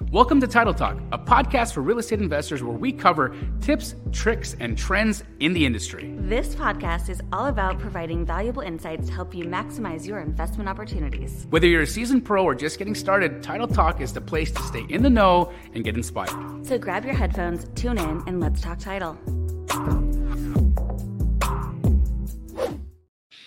[0.00, 4.56] Welcome to Title Talk, a podcast for real estate investors where we cover tips, tricks,
[4.58, 6.14] and trends in the industry.
[6.18, 11.46] This podcast is all about providing valuable insights to help you maximize your investment opportunities.
[11.50, 14.62] Whether you're a seasoned pro or just getting started, Title Talk is the place to
[14.62, 16.64] stay in the know and get inspired.
[16.64, 19.18] So grab your headphones, tune in, and let's talk title.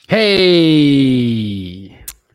[0.07, 1.80] Hey,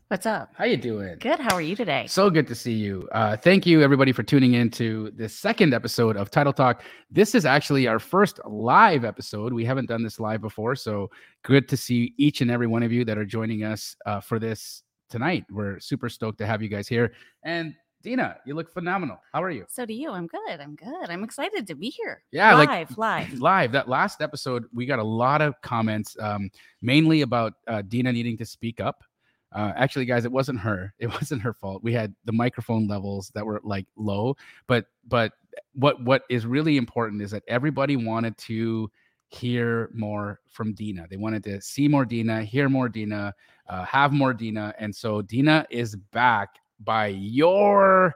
[0.08, 0.50] What's up?
[0.54, 1.16] how you doing?
[1.18, 1.40] Good.
[1.40, 2.06] How are you today?
[2.06, 3.08] So good to see you.
[3.10, 6.84] Uh, thank you, everybody, for tuning in to this second episode of Title Talk.
[7.10, 9.52] This is actually our first live episode.
[9.52, 11.10] We haven't done this live before, so
[11.42, 14.38] good to see each and every one of you that are joining us uh, for
[14.38, 15.44] this tonight.
[15.50, 17.12] We're super stoked to have you guys here.
[17.42, 19.18] And Dena, you look phenomenal.
[19.32, 19.64] How are you?
[19.68, 20.12] So do you.
[20.12, 20.60] I'm good.
[20.60, 21.10] I'm good.
[21.10, 22.22] I'm excited to be here.
[22.30, 23.32] Yeah, like- live, live.
[23.40, 26.48] live that last episode we got a lot of comments um,
[26.80, 29.02] mainly about uh, dena needing to speak up
[29.52, 30.92] uh, actually guys it wasn't her.
[30.98, 31.82] It wasn't her fault.
[31.82, 35.32] We had the microphone levels that were like low but but
[35.74, 38.90] what what is really important is that everybody wanted to
[39.28, 41.06] hear more from dena.
[41.08, 43.34] They wanted to see more dena hear more dena
[43.68, 48.14] uh, have more dena and so dena is back by your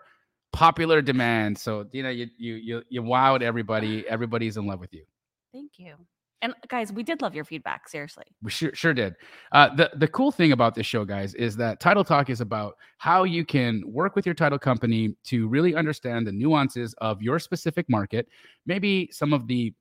[0.53, 1.59] popular demand.
[1.59, 4.07] So dena you you you, you wowed everybody.
[4.09, 5.05] Everybody's in love with you.
[5.53, 5.95] Thank you.
[6.43, 7.89] And guys, we did love your feedback.
[7.89, 8.25] Seriously.
[8.43, 9.15] We sure sure did.
[9.53, 12.77] Uh, the the cool thing about this show, guys, is that Title Talk is about
[12.99, 17.39] how you can work with your title company to really understand the nuances of your
[17.39, 18.27] specific market,
[18.67, 19.75] maybe some of the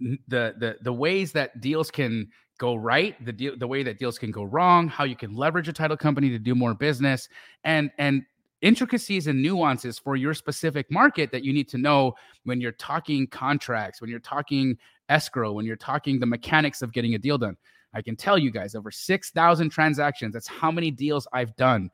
[0.00, 2.28] the the the ways that deals can
[2.58, 5.68] go right, the deal the way that deals can go wrong, how you can leverage
[5.68, 7.28] a title company to do more business,
[7.64, 8.22] and and
[8.62, 12.14] intricacies and nuances for your specific market that you need to know
[12.44, 14.76] when you're talking contracts, when you're talking
[15.08, 17.56] escrow, when you're talking the mechanics of getting a deal done.
[17.94, 20.32] I can tell you guys over 6,000 transactions.
[20.34, 21.90] That's how many deals I've done.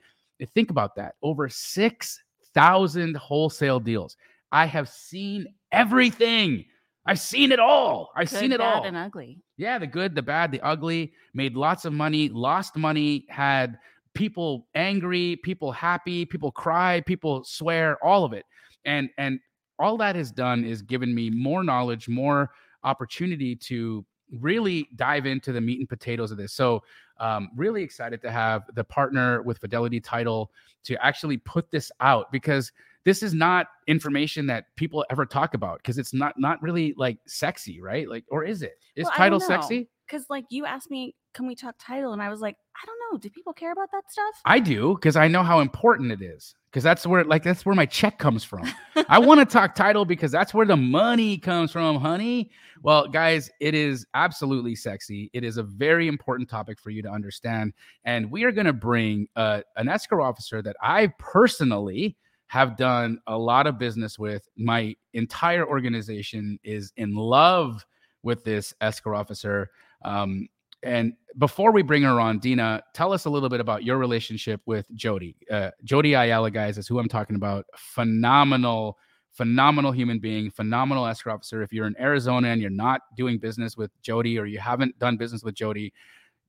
[0.54, 1.14] Think about that.
[1.22, 4.16] Over 6,000 wholesale deals.
[4.50, 6.64] I have seen everything.
[7.06, 8.10] I've seen it all.
[8.16, 8.84] I've Good, seen it bad, all.
[8.84, 9.38] and ugly.
[9.56, 13.78] Yeah, the good, the bad, the ugly, made lots of money, lost money, had
[14.14, 18.46] people angry, people happy, people cry, people swear, all of it.
[18.84, 19.40] And and
[19.78, 22.50] all that has done is given me more knowledge, more
[22.84, 24.04] opportunity to
[24.40, 26.52] really dive into the meat and potatoes of this.
[26.52, 26.82] So
[27.20, 30.50] um, really excited to have the partner with Fidelity Title
[30.84, 32.72] to actually put this out because
[33.04, 37.18] this is not information that people ever talk about because it's not not really like
[37.26, 38.08] sexy, right?
[38.08, 38.78] Like, or is it?
[38.96, 39.88] Is Well, title sexy?
[40.06, 42.12] Because like you asked me, can we talk title?
[42.12, 43.18] And I was like, I don't know.
[43.18, 44.40] Do people care about that stuff?
[44.44, 46.54] I do because I know how important it is.
[46.70, 48.68] Because that's where, like, that's where my check comes from.
[49.08, 52.50] I want to talk title because that's where the money comes from, honey.
[52.82, 55.30] Well, guys, it is absolutely sexy.
[55.32, 57.74] It is a very important topic for you to understand.
[58.04, 62.16] And we are going to bring uh, an escrow officer that I personally
[62.48, 64.48] have done a lot of business with.
[64.56, 67.84] My entire organization is in love
[68.24, 69.70] with this escrow officer.
[70.04, 70.48] Um,
[70.84, 74.60] and before we bring her on, Dena, tell us a little bit about your relationship
[74.66, 75.36] with Jodi.
[75.50, 77.64] Uh, Jodi Ayala, guys, is who I'm talking about.
[77.76, 78.98] Phenomenal,
[79.32, 81.62] phenomenal human being, phenomenal escrow officer.
[81.62, 85.16] If you're in Arizona and you're not doing business with Jodi or you haven't done
[85.16, 85.92] business with Jodi,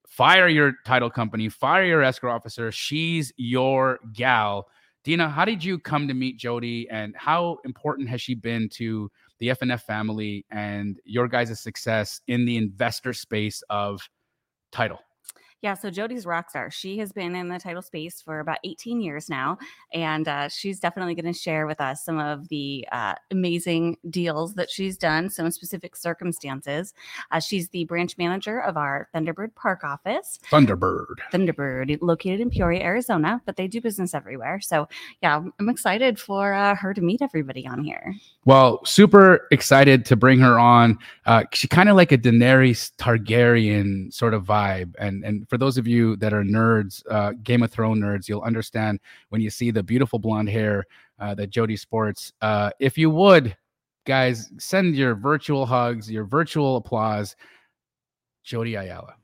[0.07, 2.72] fire your title company, fire your escrow officer.
[2.72, 4.68] She's your gal.
[5.03, 9.09] Dena, how did you come to meet Jodi and how important has she been to
[9.40, 14.01] the FNF family and your guys' success in the investor space of
[14.75, 15.00] title?
[15.65, 16.69] Yeah, so Jodi's rock star.
[16.69, 19.57] She has been in the title space for about 18 years now,
[19.91, 24.53] and uh, she's definitely going to share with us some of the uh, amazing deals
[24.53, 26.93] that she's done, some specific circumstances.
[27.31, 31.15] Uh, she's the branch manager of our Thunderbird Park office, Thunderbird.
[31.33, 34.59] Thunderbird, located in Peoria, Arizona, but they do business everywhere.
[34.61, 34.87] So,
[35.23, 38.13] yeah, I'm- I'm excited for uh, her to meet everybody on here.
[38.45, 40.99] Well, super excited to bring her on.
[41.25, 45.77] Uh, she kind of like a Daenerys Targaryen sort of vibe, and and for those
[45.77, 48.99] of you that are nerds, uh, Game of Thrones nerds, you'll understand
[49.29, 50.83] when you see the beautiful blonde hair
[51.18, 52.33] uh, that Jodi sports.
[52.41, 53.56] Uh, if you would,
[54.03, 57.38] guys, send your virtual hugs, your virtual applause,
[58.44, 59.15] Jodi Ayala.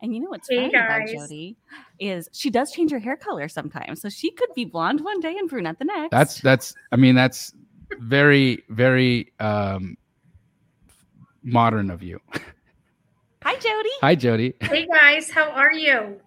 [0.00, 1.08] And you know what's Hey, funny about.
[1.08, 1.56] Jodi
[1.98, 4.00] is she does change her hair color sometimes.
[4.00, 6.12] So she could be blonde one day and brunette the next.
[6.12, 6.72] That's that's.
[6.92, 7.52] I mean, that's
[7.98, 9.96] very very um,
[11.42, 12.20] modern of you.
[13.44, 13.90] Hi, Jodi.
[14.00, 14.54] Hi, Jodi.
[14.62, 16.18] Hey guys, how are you?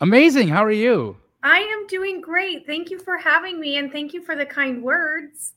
[0.00, 0.48] Amazing.
[0.48, 1.18] How are you?
[1.42, 2.66] I am doing great.
[2.66, 5.52] Thank you for having me and thank you for the kind words.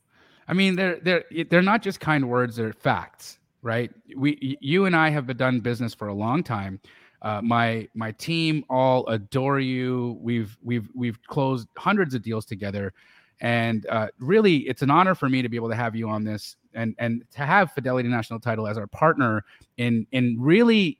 [0.46, 3.90] I mean, they're they're they're not just kind words; they're facts, right?
[4.14, 6.80] We, you and I have been done business for a long time.
[7.22, 10.18] Uh, my my team all adore you.
[10.20, 12.92] We've we've we've closed hundreds of deals together,
[13.40, 16.24] And uh, really, it's an honor for me to be able to have you on
[16.24, 19.44] this and and to have Fidelity National Title as our partner
[19.78, 20.98] in in really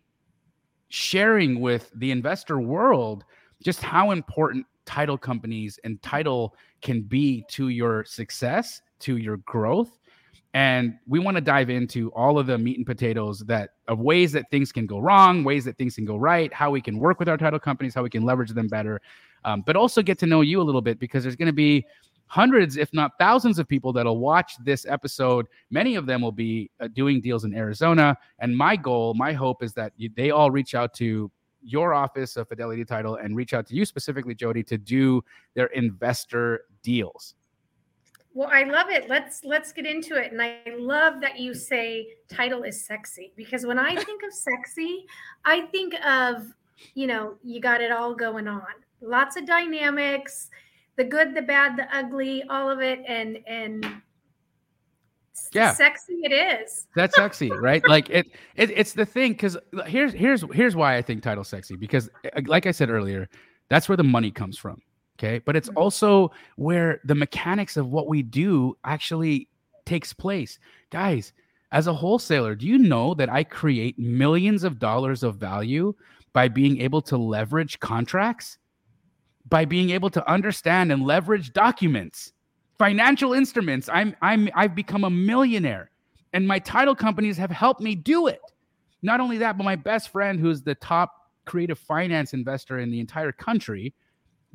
[0.96, 3.22] sharing with the investor world
[3.62, 9.98] just how important title companies and title can be to your success, to your growth.
[10.54, 14.32] And we want to dive into all of the meat and potatoes that of ways
[14.32, 17.18] that things can go wrong, ways that things can go right, how we can work
[17.18, 19.02] with our title companies, how we can leverage them better,
[19.44, 21.84] um, but also get to know you a little bit because there's going to be
[22.26, 25.46] hundreds, if not thousands, of people that'll watch this episode.
[25.70, 28.16] Many of them will be uh, doing deals in Arizona.
[28.38, 31.30] And my goal, my hope is that you, they all reach out to
[31.62, 35.22] your office of Fidelity Title and reach out to you specifically, Jodi, to do
[35.54, 37.34] their investor deals.
[38.34, 39.08] Well, I love it.
[39.08, 40.30] Let's let's get into it.
[40.30, 45.06] And I love that you say title is sexy because when I think of sexy,
[45.46, 46.52] I think of,
[46.94, 48.60] you know, you got it all going on.
[49.00, 50.50] Lots of dynamics
[50.96, 53.86] the good, the bad, the ugly, all of it, and and
[55.52, 56.86] yeah, sexy it is.
[56.94, 57.86] That's sexy, right?
[57.86, 58.26] Like it,
[58.56, 59.56] it it's the thing because
[59.86, 63.28] here's here's here's why I think title sexy because uh, like I said earlier,
[63.68, 64.80] that's where the money comes from.
[65.18, 65.78] Okay, but it's mm-hmm.
[65.78, 69.48] also where the mechanics of what we do actually
[69.84, 70.58] takes place,
[70.90, 71.32] guys.
[71.72, 75.94] As a wholesaler, do you know that I create millions of dollars of value
[76.32, 78.58] by being able to leverage contracts?
[79.48, 82.32] By being able to understand and leverage documents,
[82.78, 83.88] financial instruments.
[83.92, 85.90] I'm I'm I've become a millionaire
[86.32, 88.40] and my title companies have helped me do it.
[89.02, 91.12] Not only that, but my best friend who's the top
[91.44, 93.94] creative finance investor in the entire country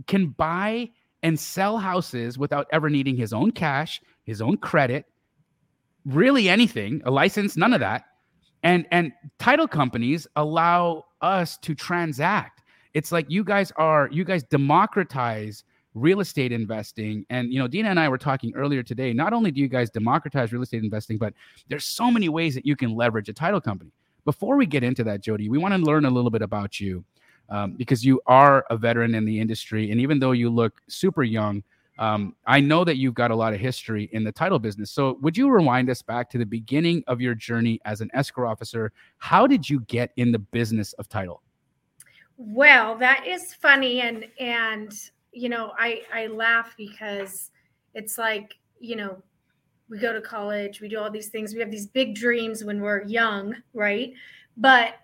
[0.08, 0.90] can buy
[1.24, 5.06] and sell houses without ever needing his own cash, his own credit,
[6.06, 8.04] really anything, a license, none of that.
[8.64, 12.62] And and title companies allow us to transact
[12.94, 17.26] it's like you guys are you guys democratize real estate investing.
[17.30, 19.90] And you know dena and i were talking earlier today not only do you guys
[19.90, 21.34] democratize real estate investing but
[21.68, 23.92] there's so many ways that you can leverage a title company.
[24.24, 27.04] Before we get into that jodi we want to learn a little bit about you
[27.50, 31.24] um, because you are a veteran in the industry and even though you look super
[31.24, 31.64] young
[32.00, 34.92] um, i know that you've got a lot of history in the title business.
[34.92, 38.50] So would you rewind us back to the beginning of your journey as an escrow
[38.50, 38.92] officer?
[39.18, 41.42] How did you get in the business of title
[42.44, 44.92] well, that is funny and and
[45.32, 47.52] you know, I I laugh because
[47.94, 49.22] it's like, you know,
[49.90, 52.82] we go to college, we do all these things, we have these big dreams when
[52.82, 54.14] we're young, right?
[54.58, 54.96] But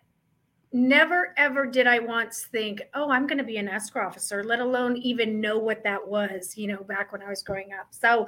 [0.74, 4.60] never ever did I once think, oh, I'm going to be an escrow officer, let
[4.60, 7.88] alone even know what that was, you know, back when I was growing up.
[7.92, 8.28] So,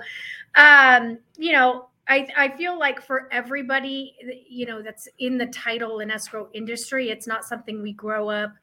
[0.55, 4.15] um, you know, I, I feel like for everybody,
[4.47, 8.53] you know, that's in the title and escrow industry, it's not something we grow up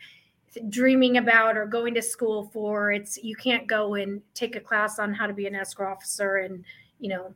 [0.68, 2.92] dreaming about or going to school for.
[2.92, 6.36] It's you can't go and take a class on how to be an escrow officer
[6.36, 6.64] and
[6.98, 7.34] you know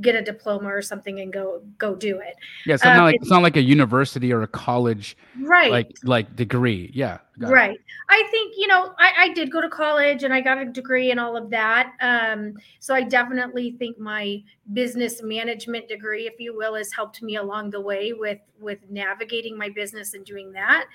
[0.00, 2.36] get a diploma or something and go go do it.
[2.66, 5.90] Yeah, it's not um, like it's not like a university or a college right like
[6.04, 6.90] like degree.
[6.94, 7.18] Yeah.
[7.40, 7.76] Right.
[7.76, 7.80] It.
[8.08, 11.10] I think, you know, I, I did go to college and I got a degree
[11.10, 11.92] and all of that.
[12.00, 14.42] Um, so I definitely think my
[14.72, 19.56] business management degree, if you will, has helped me along the way with with navigating
[19.56, 20.86] my business and doing that.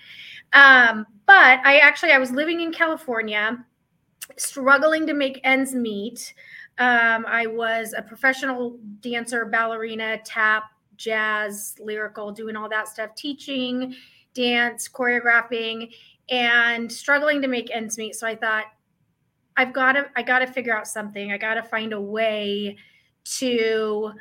[0.51, 3.63] Um, but I actually I was living in California,
[4.37, 6.33] struggling to make ends meet.
[6.79, 10.63] Um, I was a professional dancer, ballerina, tap,
[10.97, 13.95] jazz, lyrical, doing all that stuff, teaching,
[14.33, 15.93] dance, choreographing,
[16.29, 18.15] and struggling to make ends meet.
[18.15, 18.65] So I thought,
[19.55, 21.31] I've got to, I got to figure out something.
[21.31, 22.77] I got to find a way
[23.25, 24.11] to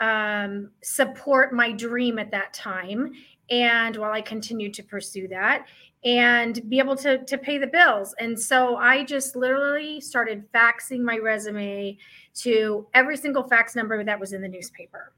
[0.00, 3.12] um, support my dream at that time.
[3.50, 5.66] And while I continued to pursue that,
[6.04, 8.14] and be able to to pay the bills.
[8.18, 11.98] And so I just literally started faxing my resume
[12.36, 15.12] to every single fax number that was in the newspaper.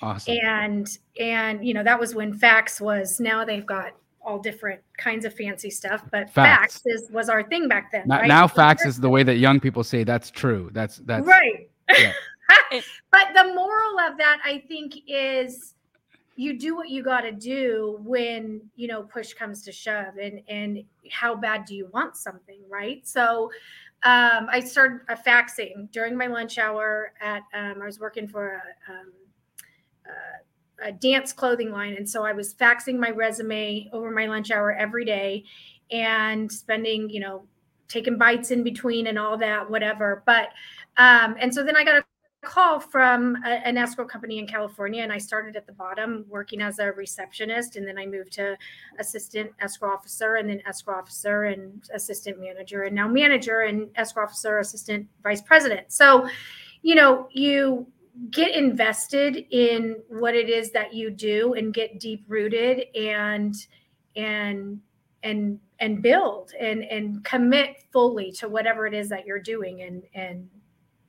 [0.00, 0.38] Awesome.
[0.42, 3.92] And and you know that was when fax was now they've got
[4.24, 8.04] all different kinds of fancy stuff, but fax, fax is was our thing back then.
[8.06, 8.28] Now, right?
[8.28, 10.70] now fax is the way that young people say that's true.
[10.72, 11.68] That's that's right.
[11.90, 12.12] Yeah.
[13.10, 15.74] but the moral of that, I think, is
[16.36, 20.40] you do what you got to do when you know push comes to shove and
[20.48, 23.06] and how bad do you want something right?
[23.06, 23.50] So
[24.04, 28.60] um, i started uh, faxing during my lunch hour at um, i was working for
[28.88, 29.12] a, um,
[30.82, 31.94] a, a dance clothing line.
[31.94, 35.44] And so i was faxing my resume over my lunch hour every day
[35.90, 37.44] and spending you know
[37.88, 40.22] taking bites in between and all that whatever.
[40.26, 40.48] But
[40.96, 42.04] um and so then i got a
[42.42, 46.60] call from a, an escrow company in California, and I started at the bottom working
[46.60, 48.56] as a receptionist, and then I moved to
[48.98, 54.24] assistant escrow officer, and then escrow officer and assistant manager, and now manager and escrow
[54.24, 55.92] officer, assistant vice president.
[55.92, 56.28] So,
[56.82, 57.86] you know, you
[58.30, 63.54] get invested in what it is that you do and get deep rooted and
[64.16, 64.80] and
[65.22, 70.02] and and build and and commit fully to whatever it is that you're doing and
[70.14, 70.48] and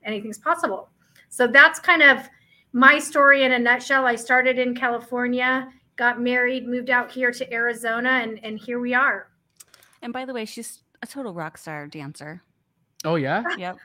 [0.05, 0.89] anything's possible
[1.33, 2.29] so that's kind of
[2.73, 4.05] my story in a nutshell.
[4.05, 8.93] I started in California, got married, moved out here to Arizona, and, and here we
[8.93, 9.29] are.
[10.03, 12.43] And by the way, she's a total rock star dancer.
[13.03, 13.43] Oh yeah.
[13.57, 13.77] Yep.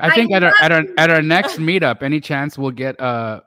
[0.00, 3.00] I think I at our at our at our next meetup, any chance we'll get
[3.00, 3.40] uh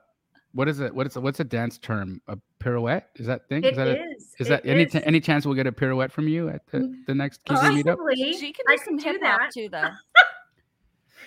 [0.52, 0.92] what is it?
[0.92, 2.20] What is what's a dance term?
[2.26, 3.04] A pirouette?
[3.14, 3.62] Is that thing?
[3.62, 4.34] It is that a, is.
[4.40, 4.94] is It that any is.
[5.04, 7.96] any chance we'll get a pirouette from you at the, the next Kiki meetup?
[7.96, 8.32] Possibly.
[8.34, 9.50] She can I do some hip hop that.
[9.54, 9.88] too, though.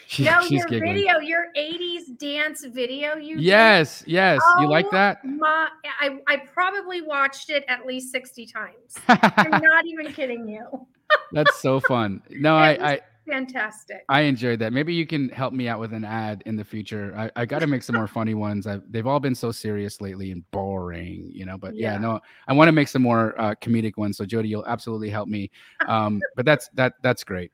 [0.07, 0.93] She- no, she's your giggling.
[0.95, 4.41] video, your 80s dance video you did, Yes, yes.
[4.59, 5.25] You like Oh that?
[5.25, 5.69] My,
[5.99, 8.95] I, I probably watched it at least 60 times.
[9.07, 10.87] I'm not even kidding you.
[11.31, 12.21] That's so fun.
[12.29, 14.05] No, I, I Fantastic.
[14.07, 14.71] I enjoyed that.
[14.71, 17.13] Maybe you can help me out with an ad in the future.
[17.17, 18.67] I, I got to make some more funny ones.
[18.67, 21.57] i they've all been so serious lately and boring, you know.
[21.57, 21.97] But yeah, Yeah.
[21.99, 24.17] no, I want to make some more uh, comedic ones.
[24.17, 25.49] So Jodi, you'll absolutely help me.
[25.87, 27.51] Um, but that's that that's great.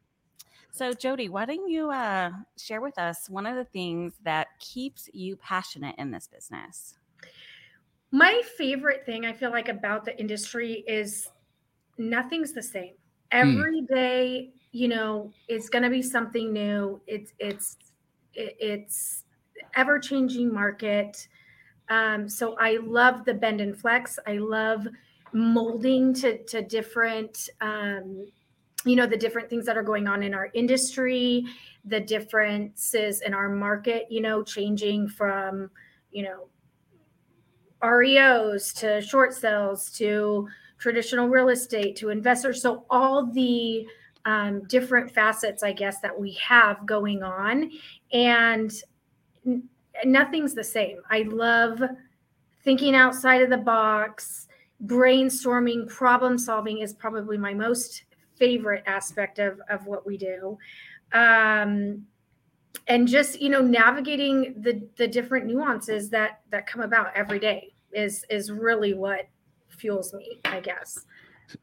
[0.72, 5.10] So, Jodi, why don't you uh, share with us one of the things that keeps
[5.14, 6.96] you passionate in this business?
[8.12, 11.30] My favorite thing I feel like about the industry is
[11.98, 12.94] nothing's the same.
[13.32, 13.40] Hmm.
[13.40, 17.02] Every day, you know, it's going to be something new.
[17.06, 17.78] It's it's
[18.34, 19.26] it's
[19.76, 21.28] ever changing market.
[21.90, 24.18] Um, so I love the bend and flex.
[24.26, 24.88] I love
[25.34, 28.26] molding to to different um,
[28.86, 31.46] you know the different things that are going on in our industry
[31.86, 35.70] the differences in our market you know changing from
[36.12, 36.48] you know
[37.84, 40.48] REOs to short sales to
[40.78, 42.62] traditional real estate to investors.
[42.62, 43.86] So all the
[44.26, 47.72] um, different facets, I guess, that we have going on,
[48.12, 48.72] and
[49.46, 49.64] n-
[50.06, 50.98] nothing's the same.
[51.10, 51.82] I love
[52.64, 54.48] thinking outside of the box,
[54.86, 58.04] brainstorming, problem solving is probably my most
[58.42, 60.58] favorite aspect of of what we do.
[61.14, 62.06] Um,
[62.88, 67.74] and just you know navigating the the different nuances that that come about every day
[67.94, 69.28] is is really what
[69.68, 71.06] fuels me i guess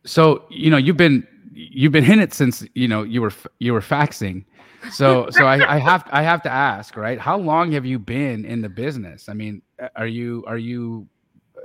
[0.04, 3.73] So you know you've been you've been in it since you know you were you
[3.73, 4.44] were faxing.
[4.92, 7.18] So so I, I have I have to ask right.
[7.18, 9.28] How long have you been in the business?
[9.28, 9.62] I mean,
[9.97, 11.08] are you are you
[11.56, 11.62] uh,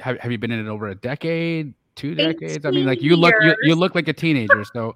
[0.00, 1.74] have have you been in it over a decade?
[1.96, 2.64] Two decades?
[2.64, 4.64] I mean, like you look you, you look like a teenager.
[4.72, 4.94] So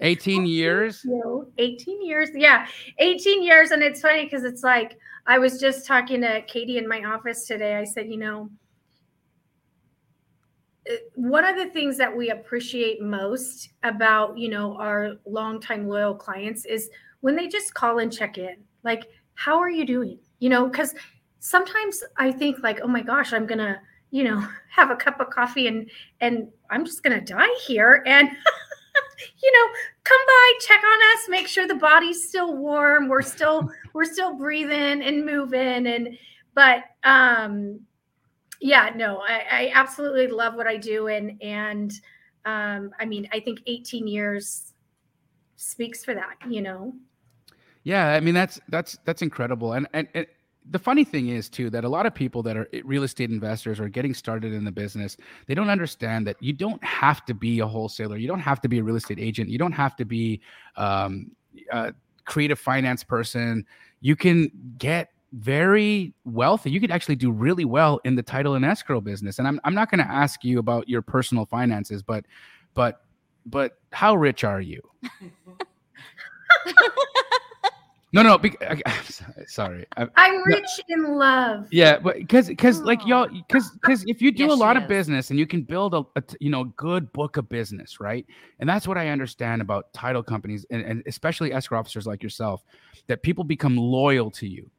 [0.00, 1.02] 18 years.
[1.04, 2.66] you 18 years yeah
[2.98, 6.86] 18 years and it's funny because it's like i was just talking to katie in
[6.86, 8.50] my office today i said you know
[10.90, 16.14] uh, one of the things that we appreciate most about you know our longtime loyal
[16.14, 19.04] clients is when they just call and check in like
[19.34, 20.94] how are you doing you know because
[21.40, 23.80] sometimes i think like oh my gosh i'm gonna
[24.16, 28.02] you know have a cup of coffee and and i'm just gonna die here.
[28.06, 28.28] And
[29.42, 33.08] you know come by check on us make sure the body's still warm.
[33.08, 35.86] We're still we're still breathing and moving.
[35.86, 36.18] And
[36.54, 37.80] but um
[38.60, 41.08] yeah no I, I absolutely love what i do.
[41.08, 41.92] And and
[42.46, 44.72] um i mean i think 18 years
[45.56, 46.94] speaks for that you know?
[47.82, 49.74] Yeah, I mean that's that's that's incredible.
[49.74, 50.26] And and, and
[50.70, 53.78] the funny thing is too that a lot of people that are real estate investors
[53.78, 57.60] or getting started in the business, they don't understand that you don't have to be
[57.60, 60.04] a wholesaler, you don't have to be a real estate agent, you don't have to
[60.04, 60.40] be
[60.76, 61.30] um,
[61.72, 61.92] a
[62.24, 63.64] creative finance person.
[64.00, 66.70] You can get very wealthy.
[66.70, 69.38] You could actually do really well in the title and escrow business.
[69.38, 72.24] And I'm I'm not going to ask you about your personal finances, but
[72.74, 73.02] but
[73.44, 74.80] but how rich are you?
[78.12, 79.84] No, no, bec- I, I'm sorry.
[79.96, 83.06] I, i'm rich in love yeah, but because because like oh.
[83.06, 85.94] y'all because because if you do Yes, a lot of business and you can build
[85.94, 86.04] a,
[86.40, 88.24] you know good book of business, right?
[88.60, 92.62] And that's what I understand about title companies and, and especially escrow officers like yourself,
[93.08, 94.70] that people become loyal to you,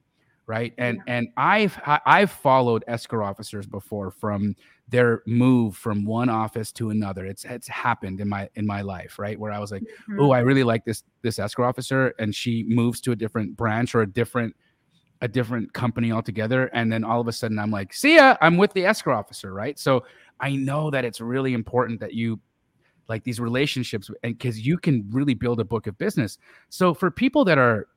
[0.46, 0.74] right?
[0.78, 4.56] And and I've I've followed escrow officers before from
[4.90, 7.26] their move from one office to another.
[7.26, 9.38] It's it's happened in my in my life, right?
[9.40, 10.20] Where I was like Mhm.
[10.20, 13.96] oh, I really like this this escrow officer, and she moves to a different branch
[13.96, 14.56] or a different
[15.22, 18.56] a different company altogether, and then all of a sudden I'm like, see ya, I'm
[18.56, 19.78] with the escrow officer, right?
[19.80, 20.04] So
[20.40, 22.40] I know that it's really important that you
[23.10, 26.38] like these relationships, and because you can really build a book of business.
[26.70, 27.88] So for people that are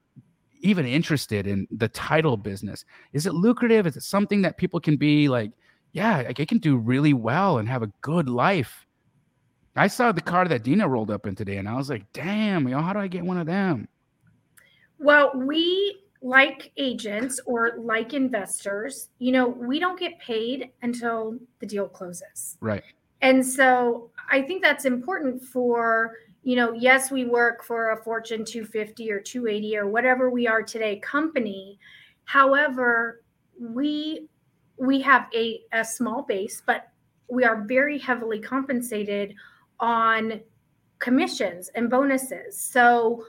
[0.62, 2.84] even interested in the title business?
[3.12, 3.86] Is it lucrative?
[3.86, 5.52] Is it something that people can be like,
[5.92, 8.86] yeah, like it can do really well and have a good life?
[9.76, 12.68] I saw the car that Dena rolled up in today, and I was like, damn,
[12.68, 13.88] you know, how do I get one of them?
[14.98, 21.66] Well, we like agents or like investors, you know, we don't get paid until the
[21.66, 22.58] deal closes.
[22.60, 22.82] Right.
[23.22, 28.44] And so I think that's important for, you know, yes, we work for a Fortune
[28.44, 31.78] 250 or 280 or whatever we are today company.
[32.24, 33.22] However,
[33.58, 34.28] we
[34.80, 36.88] we have a, a small base, but
[37.28, 39.34] we are very heavily compensated
[39.78, 40.40] on
[40.98, 42.58] commissions and bonuses.
[42.58, 43.24] So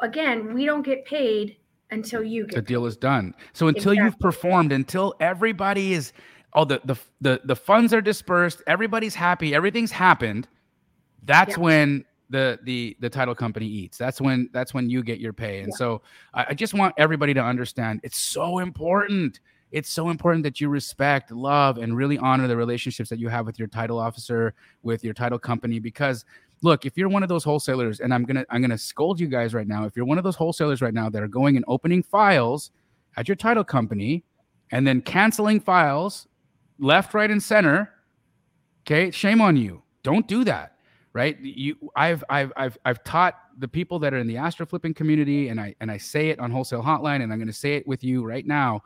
[0.00, 1.56] again, we don't get paid
[1.90, 2.88] until you get the deal paid.
[2.88, 3.34] is done.
[3.54, 6.12] So until you've performed, until everybody is
[6.52, 10.48] all the, the the the funds are dispersed, everybody's happy, everything's happened.
[11.24, 11.62] That's Yeah.
[11.62, 13.96] when the the the title company eats.
[13.96, 15.60] That's when that's when you get your pay.
[15.60, 15.76] And Yeah.
[15.76, 16.02] so
[16.34, 19.40] I, I just want everybody to understand it's so important.
[19.72, 23.46] It's so important that you respect, love, and really honor the relationships that you have
[23.46, 26.24] with your title officer, with your title company, because
[26.62, 29.52] look if you're one of those wholesalers and i'm gonna i'm gonna scold you guys
[29.52, 32.02] right now if you're one of those wholesalers right now that are going and opening
[32.02, 32.70] files
[33.16, 34.24] at your title company
[34.70, 36.28] and then canceling files
[36.78, 37.90] left right and center
[38.86, 39.82] okay shame on you.
[40.02, 40.76] Don't do that
[41.12, 41.38] right?
[41.40, 45.60] You i've i've i've, I've taught the people that are in the AstroFlipping community and
[45.60, 48.24] i and i say it on wholesale hotline and i'm to say it with you
[48.24, 48.82] right now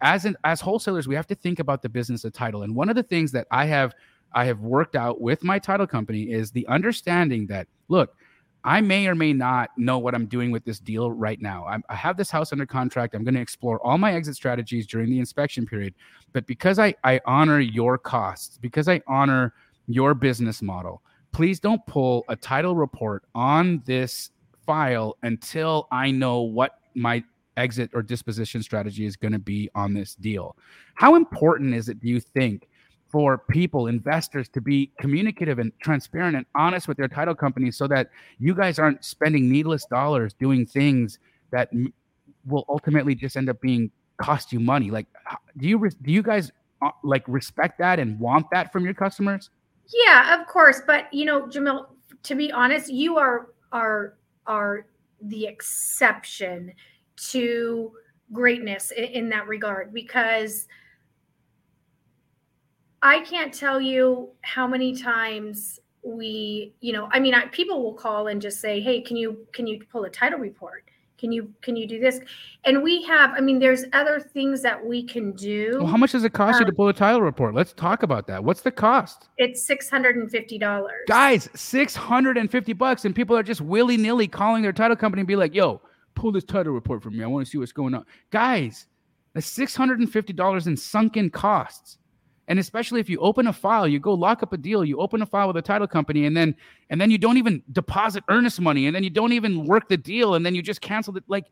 [0.00, 2.88] as an as wholesalers we have to think about the business of title and one
[2.88, 3.94] of the things that i have
[4.34, 8.16] I have worked out with my title company is the understanding that look,
[8.64, 11.66] I may or may not know what I'm doing with this deal right now.
[11.66, 13.14] I'm, I have this house under contract.
[13.14, 15.94] I'm going to explore all my exit strategies during the inspection period.
[16.32, 19.52] But because I, I honor your costs, because I honor
[19.86, 24.30] your business model, please don't pull a title report on this
[24.64, 27.22] file until I know what my
[27.56, 30.56] exit or disposition strategy is going to be on this deal.
[30.94, 32.68] How important is it, do you think?
[33.14, 37.86] for people, investors to be communicative and transparent and honest with their title companies so
[37.86, 41.20] that you guys aren't spending needless dollars doing things
[41.52, 41.94] that m-
[42.44, 44.90] will ultimately just end up being cost you money.
[44.90, 45.06] Like,
[45.58, 46.50] do you, re- do you guys
[46.82, 49.48] uh, like respect that and want that from your customers?
[50.06, 50.82] Yeah, of course.
[50.84, 51.86] But you know, Jamil,
[52.24, 54.14] to be honest, you are are
[54.48, 54.86] are
[55.22, 56.72] the exception
[57.16, 57.92] to
[58.32, 60.66] greatness in, in that regard because
[63.02, 67.94] I can't tell you how many times we, you know, I mean, I, people will
[67.94, 70.84] call and just say, "Hey, can you can you pull a title report?
[71.18, 72.20] Can you can you do this?"
[72.64, 75.76] And we have, I mean, there's other things that we can do.
[75.78, 77.54] Well, how much does it cost you Um, to pull a title report?
[77.54, 78.42] Let's talk about that.
[78.42, 79.28] What's the cost?
[79.38, 81.04] it's six hundred and fifty dollars.
[81.06, 85.54] Guys, 650 bucks and people are just willy-nilly calling their title company and be like,
[85.54, 85.80] "Yo,
[86.14, 87.22] pull this title report for me.
[87.22, 88.86] I want to see what's going on." Guys,
[89.34, 91.98] that's $650 in sunken costs.
[92.46, 95.22] And especially if you open a file, you go lock up a deal, you open
[95.22, 96.54] a file with a title company and then
[96.90, 99.96] and then you don't even deposit earnest money and then you don't even work the
[99.96, 101.46] deal and then you just cancel it like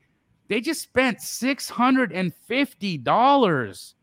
[0.49, 3.95] they just spent $650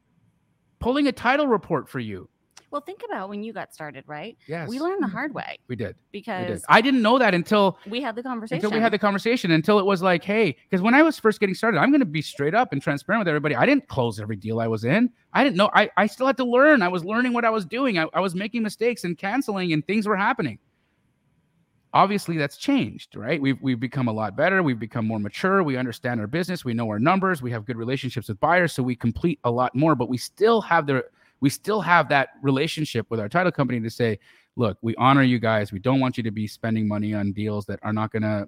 [0.80, 2.28] pulling a title report for you.
[2.72, 4.38] Well, think about when you got started, right?
[4.48, 4.70] Yes.
[4.70, 5.16] We learned the mm-hmm.
[5.16, 5.96] hard way we did.
[6.14, 6.46] We did.
[6.48, 8.58] because I didn't know that until we had the conversation.
[8.58, 11.40] until we had the conversation until it was like hey because when i was first
[11.40, 13.56] getting started i'm going to be straight up and transparent with everybody.
[13.56, 15.10] I didn't close every deal i was in.
[15.34, 16.82] I didn't know i, I still had to learn.
[16.82, 17.98] I was learning what i was doing.
[17.98, 20.60] I, I was making mistakes and canceling and things were happening.
[21.92, 23.42] Obviously that's changed right?
[23.42, 24.62] We've, we've become a lot better.
[24.62, 25.64] We've become more mature.
[25.64, 26.64] We understand our business.
[26.64, 27.42] We know our numbers.
[27.42, 30.62] We have good relationships with buyers so we complete a lot more but we still
[30.62, 31.04] have the
[31.42, 34.20] we still have that relationship with our title company to say
[34.56, 37.66] look we honor you guys we don't want you to be spending money on deals
[37.66, 38.48] that are not going to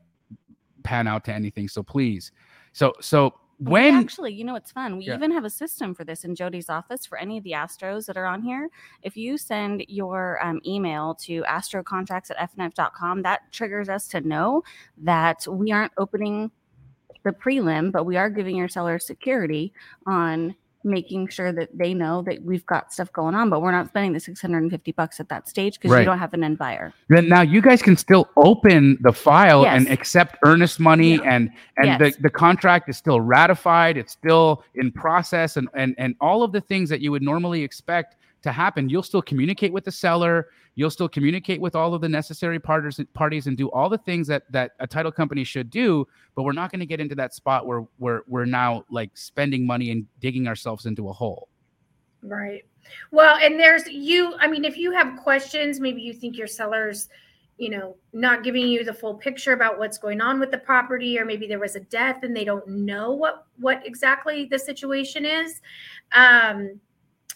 [0.83, 2.31] pan out to anything so please
[2.73, 4.97] so so We when actually, you know, it's fun.
[4.97, 5.13] We Yeah.
[5.13, 8.17] even have a system for this in Jodi's office for any of the Astros that
[8.17, 8.69] are on here.
[9.03, 14.63] If you send your um, email to astrocontracts at fnf.com, that triggers us to know
[14.97, 16.49] that we aren't opening
[17.23, 19.71] the prelim, but we are giving your seller security
[20.07, 23.87] on making sure that they know that we've got stuff going on, but we're not
[23.87, 25.99] spending the 650 bucks at that stage because Right.
[25.99, 26.93] you don't have an end buyer.
[27.09, 31.21] then now you guys can still open the file and accept earnest money Yeah.
[31.23, 32.15] and and Yes.
[32.15, 36.51] the, the contract is still ratified it's still in process and, and and all of
[36.51, 40.47] the things that you would normally expect to happen you'll still communicate with the seller
[40.75, 44.27] you'll still communicate with all of the necessary parties parties and do all the things
[44.27, 47.33] that that a title company should do but we're not going to get into that
[47.33, 51.47] spot where where we're now like spending money and digging ourselves into a hole
[52.23, 52.65] Right.
[53.11, 54.35] Well, and there's you.
[54.39, 57.09] I mean, if you have questions, maybe you think your sellers,
[57.57, 61.19] you know, not giving you the full picture about what's going on with the property,
[61.19, 65.25] or maybe there was a death and they don't know what what exactly the situation
[65.25, 65.61] is,
[66.13, 66.79] um,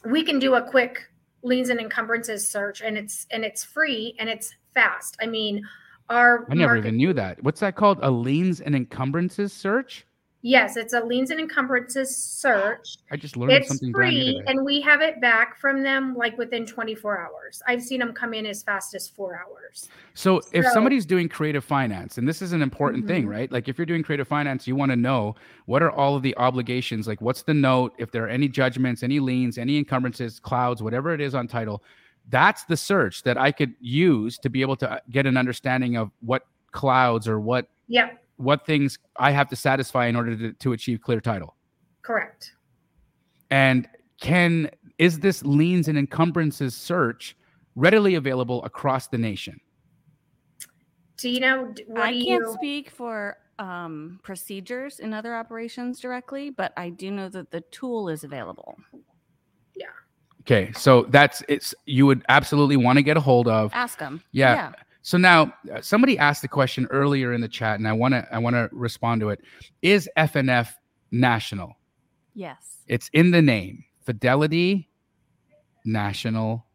[0.06, 1.04] we can do a quick
[1.44, 5.16] liens and encumbrances search, and it's and it's free and it's fast.
[5.22, 5.64] I mean,
[6.10, 7.42] our I never market- even knew that.
[7.44, 8.00] What's that called?
[8.02, 10.06] A liens and encumbrances search?
[10.48, 12.98] Yes, it's a liens and encumbrances search.
[13.10, 16.14] I just learned It's something brand new free, and we have it back from them
[16.16, 17.64] like within 24 hours.
[17.68, 19.90] I've seen them come in as fast as four hours.
[20.14, 23.30] So if somebody's doing creative finance, and this is an important thing, Mhm.
[23.32, 23.52] right?
[23.52, 25.34] Like if you're doing creative finance, you want to know
[25.66, 29.02] what are all of the obligations, like what's the note, if there are any judgments,
[29.02, 31.82] any liens, any encumbrances, clouds, whatever it is on title.
[32.30, 35.96] That's the search that I could use to be able to uh, get an understanding
[35.98, 40.54] of what clouds or what Yep, what things I have to satisfy in order to,
[40.54, 41.56] to achieve clear title.
[42.02, 42.54] correct.
[43.52, 43.88] And
[44.22, 47.36] can is this liens and encumbrances search
[47.76, 49.60] readily available across the nation?
[51.18, 52.54] Do you know what I do can't you?
[52.54, 58.10] speak for um, procedures in other operations directly, but I do know that the tool
[58.10, 58.78] is available.
[59.76, 59.88] Yeah.
[60.42, 63.72] Okay, so that's it's you would absolutely want to get a hold of.
[63.74, 64.22] Ask them.
[64.32, 64.56] Yeah.
[64.56, 64.72] Yeah.
[65.06, 68.28] So now uh, somebody asked the question earlier in the chat, and I want to
[68.32, 69.40] I want to respond to it.
[69.84, 70.74] Is FNF
[71.12, 71.78] national?
[72.34, 72.78] Yes.
[72.88, 73.84] It's in the name.
[74.04, 74.90] Fidelity
[75.86, 76.66] National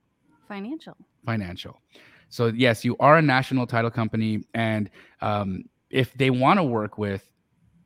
[0.47, 0.97] Financial.
[1.27, 1.81] Financial.
[2.29, 4.91] So yes, you are a national title company, and
[5.23, 7.25] um, if they want to work with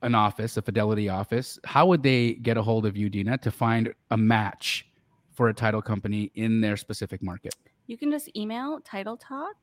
[0.03, 3.51] an office, a Fidelity office, how would they get a hold of you, Dena, to
[3.51, 4.87] find a match
[5.33, 7.55] for a title company in their specific market?
[7.87, 9.55] You can just email title talk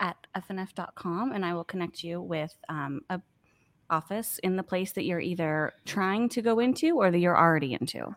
[0.00, 3.20] at fnf.com and I will connect you with um, a
[3.90, 7.74] office in the place that you're either trying to go into or that you're already
[7.74, 8.14] into.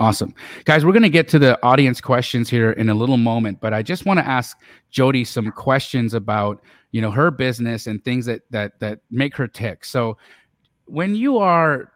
[0.00, 0.32] Awesome.
[0.64, 3.74] Guys, we're going to get to the audience questions here in a little moment, but
[3.74, 4.56] I just want to ask
[4.90, 6.62] Jodi some questions about,
[6.92, 9.84] you know, her business and things that that that make her tick.
[9.84, 10.16] So,
[10.84, 11.92] when you are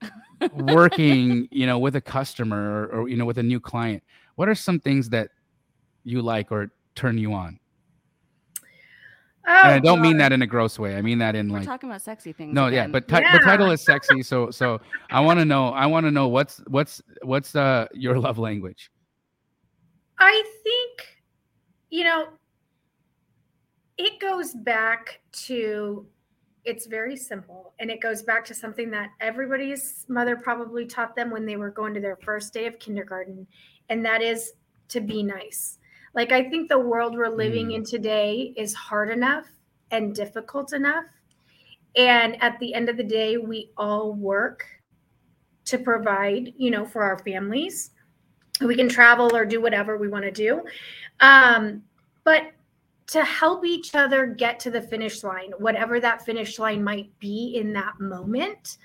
[0.54, 4.04] working, you know, with a customer or, or you know, with a new client,
[4.36, 5.30] what are some things that
[6.04, 7.59] you like or turn you on?
[9.46, 10.96] Oh, and I don't mean that in a gross way.
[10.96, 12.54] I mean that in We're like talking about sexy things.
[12.54, 13.32] no, yeah, but ti- Yeah.
[13.32, 14.22] but title is sexy.
[14.22, 15.68] So so I want to know.
[15.70, 18.90] I want to know what's what's what's uh your love language.
[20.18, 21.08] I think,
[21.88, 22.28] you know,
[23.96, 26.06] it goes back to
[26.64, 31.30] it's very simple and it goes back to something that everybody's mother probably taught them
[31.30, 33.46] when they were going to their first day of kindergarten
[33.88, 34.52] and that is
[34.88, 35.78] to be nice.
[36.14, 37.74] Like I think the world we're living Mm.
[37.76, 39.46] in today is hard enough
[39.90, 41.04] and difficult enough.
[41.96, 44.66] And at the end of the day we all work
[45.66, 47.90] to provide, you know, for our families.
[48.60, 50.64] We can travel or do whatever we want to do.
[51.20, 51.82] Um,
[52.24, 52.52] but
[53.06, 57.56] to help each other get to the finish line whatever that finish line might be
[57.56, 58.78] in that moment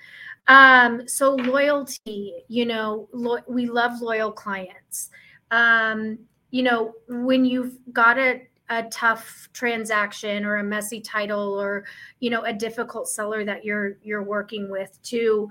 [0.48, 5.10] um, so loyalty you know lo- we love loyal clients.
[5.52, 6.18] Um,
[6.50, 11.84] you know when you've got a a tough transaction or a messy title or
[12.20, 15.50] you know a difficult seller that you're you're working with to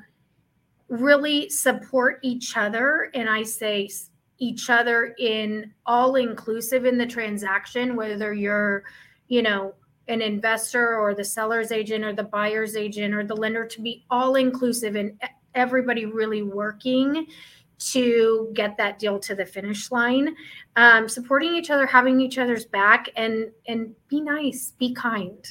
[0.89, 3.89] really support each other and i say
[4.37, 8.83] each other in all inclusive in the transaction whether you're
[9.27, 9.73] you know
[10.07, 14.05] an investor or the seller's agent or the buyer's agent or the lender to be
[14.09, 15.19] all inclusive and
[15.55, 17.25] everybody really working
[17.77, 20.35] to get that deal to the finish line
[20.75, 25.45] um, supporting each other having each other's back and and be nice be kind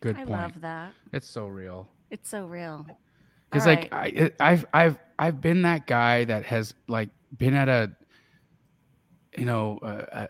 [0.00, 0.28] Good point.
[0.28, 0.42] I point.
[0.42, 0.92] love that.
[1.12, 1.88] It's so real.
[2.10, 2.86] It's so real.
[3.50, 7.68] Because All like I, I've I've I've been that guy that has like been at
[7.68, 7.90] a,
[9.36, 10.26] you know, uh, uh,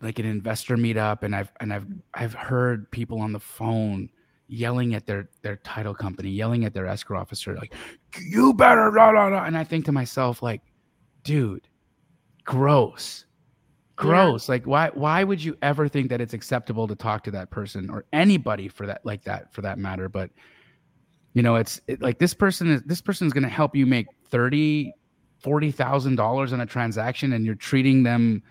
[0.00, 4.10] like an investor meetup, and I've and I've I've heard people on the phone
[4.48, 7.74] yelling at their their title company, yelling at their escrow officer, like,
[8.20, 9.44] "You better," blah, blah, blah.
[9.44, 10.62] and I think to myself, like,
[11.24, 11.68] dude,
[12.44, 13.24] gross.
[13.96, 14.48] Gross.
[14.48, 17.88] Like why why would you ever think that it's acceptable to talk to that person
[17.88, 20.10] or anybody for that like that for that matter?
[20.10, 20.30] But
[21.32, 23.86] you know it's it, like this person is this person is going to help you
[23.86, 24.92] make 30
[25.40, 28.42] 40000 dollars on a transaction and you're treating them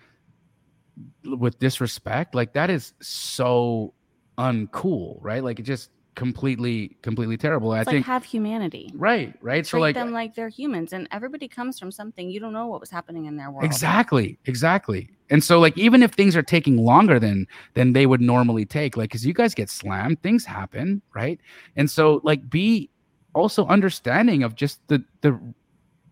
[1.24, 3.92] with disrespect like that is so
[4.38, 8.90] uncool right like it just completely completely terrible It's i like think have humanity.
[8.94, 12.30] right right Treat so like them like they're humans, and everybody comes from something.
[12.30, 13.64] You don't know what was happening in their world.
[13.66, 15.10] Exactly, exactly.
[15.28, 18.96] And so like even if things are taking longer than than they would normally take,
[18.96, 21.38] like cuz you guys get slammed, things happen, right?
[21.76, 22.88] And so like be
[23.34, 25.38] also understanding of just the the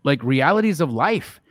[0.03, 1.41] like realities of life.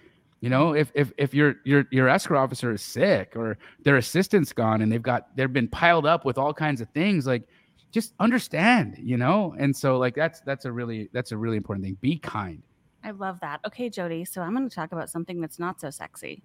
[0.44, 4.52] You know, if if if your your your escrow officer is sick or their assistant's
[4.52, 7.48] gone and they've got they've been piled up with all kinds of things, like
[7.92, 9.54] just understand, you know?
[9.58, 11.96] And so like that's that's a really that's a really important thing.
[12.02, 12.62] Be kind.
[13.02, 13.60] I love that.
[13.66, 14.26] Okay, Jodi.
[14.26, 16.42] So I'm going to talk about something that's not so sexy.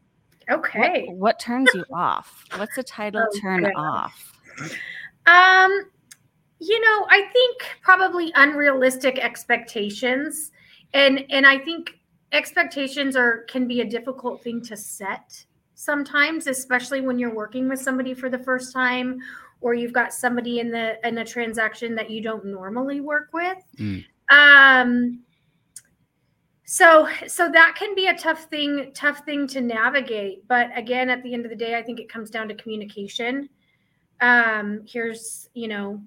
[0.50, 1.04] Okay.
[1.08, 2.46] What, what turns you off?
[2.56, 3.74] What's a title Oh, turn gosh.
[3.76, 4.34] off?
[5.26, 5.72] Um,
[6.60, 10.52] you know, I think probably unrealistic expectations,
[10.94, 11.99] and and I think
[12.32, 17.80] expectations are can be a difficult thing to set sometimes, especially when you're working with
[17.80, 19.20] somebody for the first time,
[19.62, 23.58] or you've got somebody in the in a transaction that you don't normally work with.
[23.78, 24.06] Mm.
[24.30, 25.20] Um.
[26.66, 31.24] So so that can be a tough thing tough thing to navigate, but again, at
[31.24, 33.50] the end of the day, I think it comes down to communication
[34.22, 36.02] um here's you know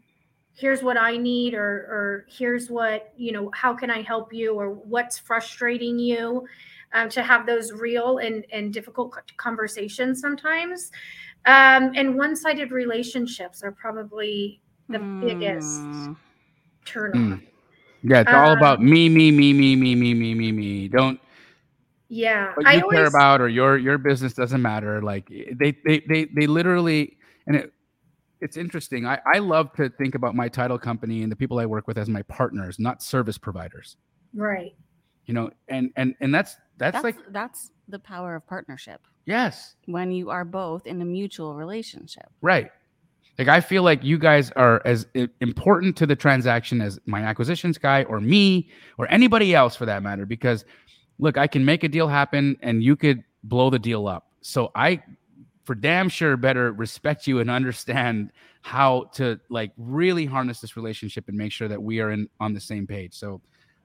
[0.54, 4.54] here's what i need or or here's what you know how can i help you
[4.54, 6.46] or what's frustrating you
[6.94, 10.90] um, to have those real and and difficult conversations sometimes
[11.46, 16.16] um and one-sided relationships are probably the biggest Mm,
[16.84, 17.42] turn Mm.
[18.04, 20.88] Yeah, it's all about Um, me, me, me, me, me, me, me, me, me.
[20.88, 21.20] Don't
[22.08, 25.00] yeah what i you care always about or your your business doesn't matter.
[25.02, 27.72] Like they they they they literally and it
[28.42, 29.06] it's interesting.
[29.06, 31.96] I, I love to think about my title company and the people I work with
[31.96, 33.96] as my partners, not service providers.
[34.34, 34.74] right
[35.26, 39.76] You know, and and and that's that's, that's like that's the power of partnership yes,
[39.86, 42.28] when you are both in a mutual relationship.
[42.42, 42.70] right.
[43.38, 45.06] Like I feel like you guys are as
[45.40, 50.02] important to the transaction as my acquisitions guy or me or anybody else for that
[50.02, 50.26] matter.
[50.26, 50.66] Because
[51.18, 54.28] look, I can make a deal happen and you could blow the deal up.
[54.42, 55.02] So I
[55.64, 61.28] for damn sure better respect you and understand how to like really harness this relationship
[61.28, 63.14] and make sure that we are in on the same page.
[63.14, 63.40] So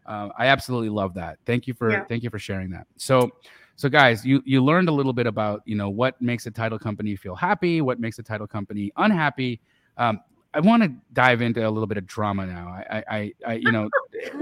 [0.06, 1.38] uh, I absolutely love that.
[1.46, 2.06] Thank you for Yeah.
[2.06, 2.88] thank you for sharing that.
[2.98, 3.30] So
[3.76, 6.80] so guys, you you learned a little bit about you know what makes a title
[6.80, 9.60] company feel happy, what makes a title company unhappy.
[9.98, 10.20] Um,
[10.54, 12.70] I want to dive into a little bit of drama now.
[12.70, 13.90] I I, I, you know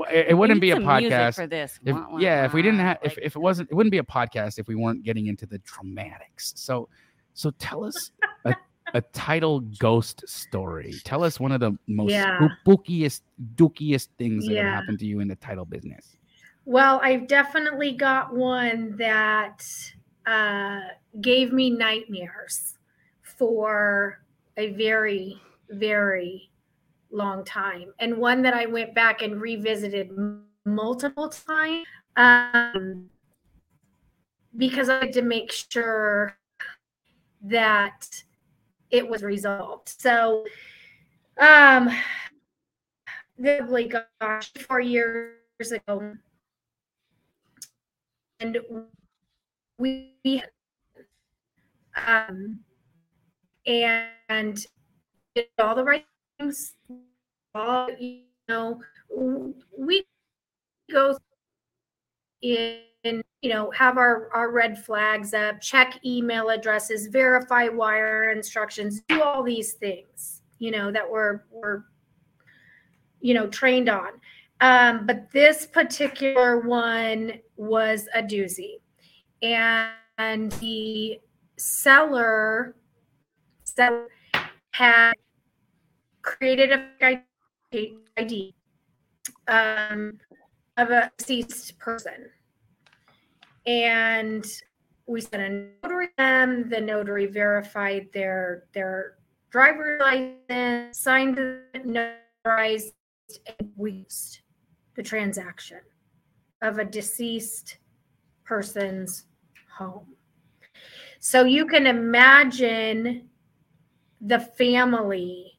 [0.09, 1.79] it, it wouldn't be a podcast for this.
[1.85, 3.91] if, Wah, wah, yeah if we didn't wah, have if, if it wasn't it wouldn't
[3.91, 6.87] be a podcast if we weren't getting into the dramatics so
[7.35, 8.11] so tell us
[8.45, 8.55] a,
[8.95, 12.47] a title ghost story tell us one of the most Yeah.
[12.65, 13.21] spookiest
[13.55, 14.73] dookiest things that have Yeah.
[14.73, 16.17] happened to you in the title business
[16.65, 19.63] Well, I've definitely got one that
[20.25, 20.79] uh,
[21.21, 22.79] gave me nightmares
[23.21, 24.19] for
[24.57, 26.49] a very, very
[27.11, 30.09] long time, and one that I went back and revisited
[30.65, 31.85] multiple times
[32.17, 33.09] um,
[34.57, 36.35] because I had to make sure
[37.49, 38.23] that
[38.91, 39.89] it was resolved.
[39.89, 40.45] So,
[41.39, 41.89] um,
[43.41, 45.33] probably gosh, four years
[45.71, 46.15] ago
[48.39, 48.57] and
[49.77, 50.13] we
[52.07, 52.59] um
[53.65, 54.65] and
[55.33, 56.05] did all the right
[56.37, 56.73] things
[57.53, 58.79] all you know
[59.77, 60.03] we
[60.91, 61.17] go
[62.41, 69.01] in you know have our our red flags up check email addresses verify wire instructions
[69.07, 71.83] do all these things you know that we're we're
[73.21, 74.09] you know trained on
[74.61, 78.79] um, but this particular one was a doozy.
[79.41, 81.19] And, and the
[81.57, 82.75] seller,
[83.63, 84.07] seller
[84.71, 85.13] had
[86.21, 87.21] created a
[88.17, 88.55] ID
[89.47, 90.17] um,
[90.77, 92.29] of a deceased person.
[93.65, 94.45] And
[95.07, 95.49] we sent a
[95.83, 96.69] notary them.
[96.69, 99.15] The notary verified their their
[99.49, 102.91] driver's license, signed the notarized,
[103.59, 104.39] and we used
[104.95, 105.79] the transaction
[106.61, 107.77] of a deceased
[108.43, 109.25] person's
[109.77, 110.15] home.
[111.19, 113.29] So you can imagine
[114.21, 115.57] the family,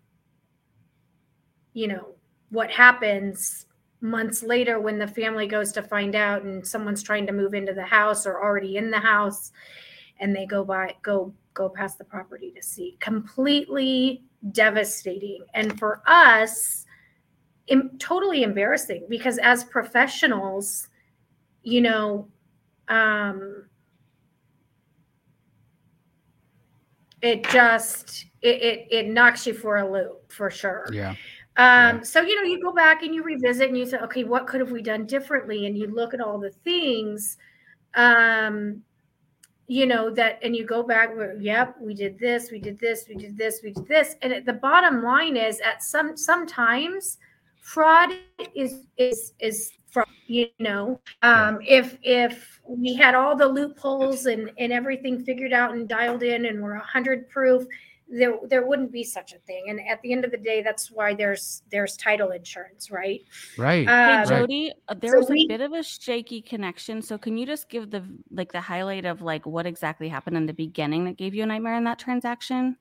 [1.72, 2.14] you know,
[2.50, 3.66] what happens
[4.06, 7.72] months later when the family goes to find out and someone's trying to move into
[7.72, 9.52] the house or already in the house
[10.20, 12.96] and they go by go go past the property to see.
[13.00, 15.44] Completely devastating.
[15.54, 16.86] And for us
[17.68, 20.88] em- totally embarrassing because as professionals
[21.62, 22.28] you know
[22.88, 23.64] um
[27.22, 30.86] it just it, it it knocks you for a loop for sure.
[30.92, 31.14] Yeah
[31.56, 34.46] um so you know you go back and you revisit and you say okay what
[34.46, 35.66] could have we done differently?
[35.66, 37.38] And you look at all the things
[37.94, 38.82] um
[39.68, 43.06] you know that and you go back where, yep we did this we did this
[43.08, 44.14] we did this we did this.
[44.22, 47.18] And the bottom line is at some sometimes
[47.60, 48.10] fraud
[48.54, 54.50] is is is fraud you know um if if we had all the loopholes and
[54.58, 57.66] and everything figured out and dialed in and we're a hundred proof
[58.08, 60.90] there there wouldn't be such a thing and at the end of the day that's
[60.90, 63.22] why there's there's title insurance right
[63.58, 63.88] Right.
[63.88, 64.28] Hey um, Right.
[64.28, 67.00] Jodi, uh, there so was a bit of a shaky connection.
[67.02, 70.46] So can you just give the like the highlight of like what exactly happened in
[70.46, 72.76] the beginning that gave you a nightmare in that transaction?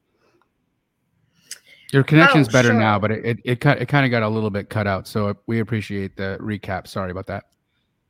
[1.91, 4.27] Your connection's Oh, better now, but it it it, cut- it kind of got a
[4.27, 5.07] little bit cut out.
[5.07, 6.88] So we appreciate the recap.
[6.88, 7.45] Sorry about that.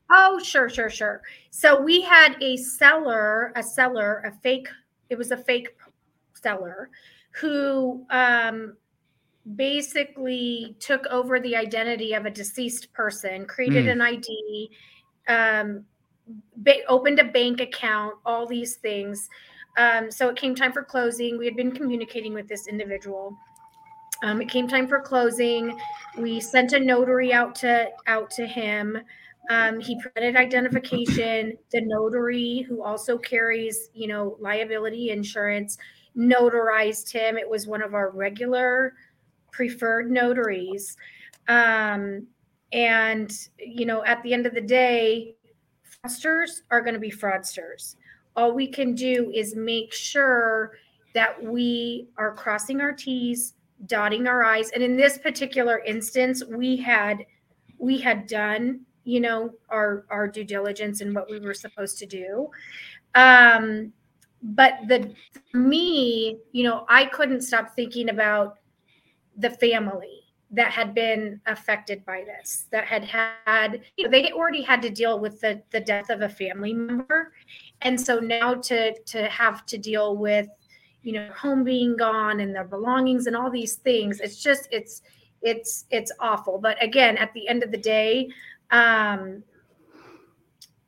[0.09, 1.21] Oh, sure, sure, sure.
[1.49, 4.67] So we had a seller, a seller, a fake,
[5.09, 5.69] it was a fake
[6.41, 6.89] seller
[7.31, 8.77] who um,
[9.55, 13.91] basically took over the identity of a deceased person, created Hmm.
[13.91, 14.71] an ID,
[15.27, 15.85] um,
[16.57, 19.29] ba- opened a bank account, all these things.
[19.77, 21.37] Um, so it came time for closing.
[21.37, 23.37] We had been communicating with this individual.
[24.23, 25.77] Um, it came time for closing.
[26.17, 28.97] We sent a notary out to out to him.
[29.49, 31.57] Um, he provided identification.
[31.71, 35.77] The notary, who also carries, you know, liability insurance,
[36.17, 37.37] notarized him.
[37.37, 38.93] It was one of our regular
[39.51, 40.97] preferred notaries.
[41.47, 42.27] Um,
[42.71, 45.35] and you know, at the end of the day,
[46.03, 47.95] fraudsters are going to be fraudsters.
[48.35, 50.73] All we can do is make sure
[51.13, 53.53] that we are crossing our T's,
[53.85, 54.71] dotting our I's.
[54.71, 57.25] And in this particular instance, we had
[57.77, 62.05] we had done, you know, our our due diligence and what we were supposed to
[62.05, 62.49] do.
[63.15, 63.93] Um,
[64.41, 65.13] but the
[65.53, 68.57] me, you know, I couldn't stop thinking about
[69.37, 74.61] the family that had been affected by this that had had you know, they already
[74.61, 77.33] had to deal with the the death of a family member
[77.81, 80.47] and so now to to have to deal with
[81.01, 85.01] you know home being gone and their belongings and all these things it's just it's
[85.41, 88.29] it's it's awful but again at the end of the day
[88.71, 89.43] um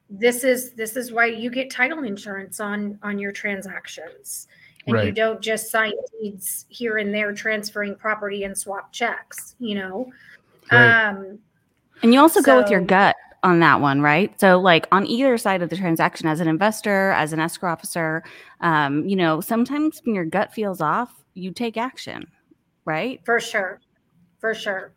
[0.10, 4.48] this is this is why you get title insurance on on your transactions
[4.88, 9.76] and you don't just sign deeds here and there transferring property and swap checks you
[9.76, 10.12] know
[10.72, 10.92] Right.
[10.92, 11.40] um
[12.04, 14.38] And you also go with your gut on that one, right?
[14.40, 18.24] So, like on either side of the transaction, as an investor, as an escrow officer,
[18.62, 22.28] um, you know, sometimes when your gut feels off, you take action,
[22.86, 23.22] right?
[23.26, 23.80] for sure
[24.40, 24.92] for sure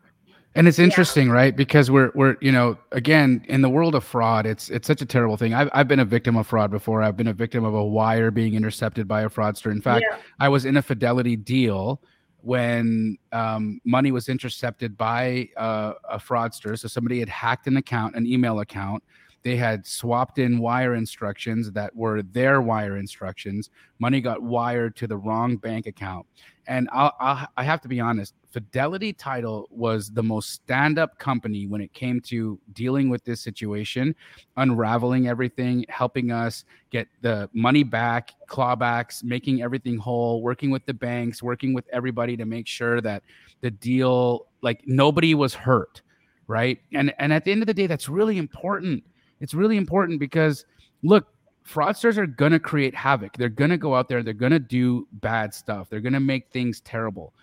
[0.53, 0.85] And it's Yeah.
[0.85, 1.55] interesting, right?
[1.55, 5.05] Because we're we're you know again in the world of fraud, it's it's such a
[5.05, 5.53] terrible thing.
[5.53, 7.01] I've I've been a victim of fraud before.
[7.01, 9.71] I've been a victim of a wire being intercepted by a fraudster.
[9.71, 12.01] In fact, yeah I was in a fidelity deal
[12.43, 16.77] when um, money was intercepted by uh, a fraudster.
[16.77, 19.03] So somebody had hacked an account, an email account.
[19.43, 23.69] They had swapped in wire instructions that were their wire instructions.
[23.99, 26.25] Money got wired to the wrong bank account.
[26.67, 31.17] And I'll, I'll, I have to be honest, Fidelity Title was the most stand up
[31.17, 34.15] company when it came to dealing with this situation,
[34.57, 40.93] unraveling everything, helping us get the money back, clawbacks, making everything whole, working with the
[40.93, 43.23] banks, working with everybody to make sure that
[43.61, 46.01] the deal, like nobody was hurt,
[46.47, 46.79] right?
[46.93, 49.03] And and at the end of the day, that's really important.
[49.41, 50.65] It's really important because
[51.03, 51.27] look,
[51.67, 53.35] fraudsters are gonna create havoc.
[53.35, 57.33] They're gonna go out there, they're gonna do bad stuff, they're gonna make things terrible.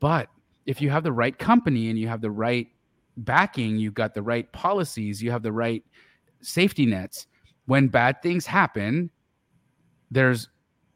[0.00, 0.28] But
[0.64, 2.68] if you have the right company and you have the right
[3.18, 5.84] backing, you've got the right policies, you have the right
[6.40, 7.26] safety nets,
[7.66, 9.10] when bad things happen,
[10.10, 10.48] there's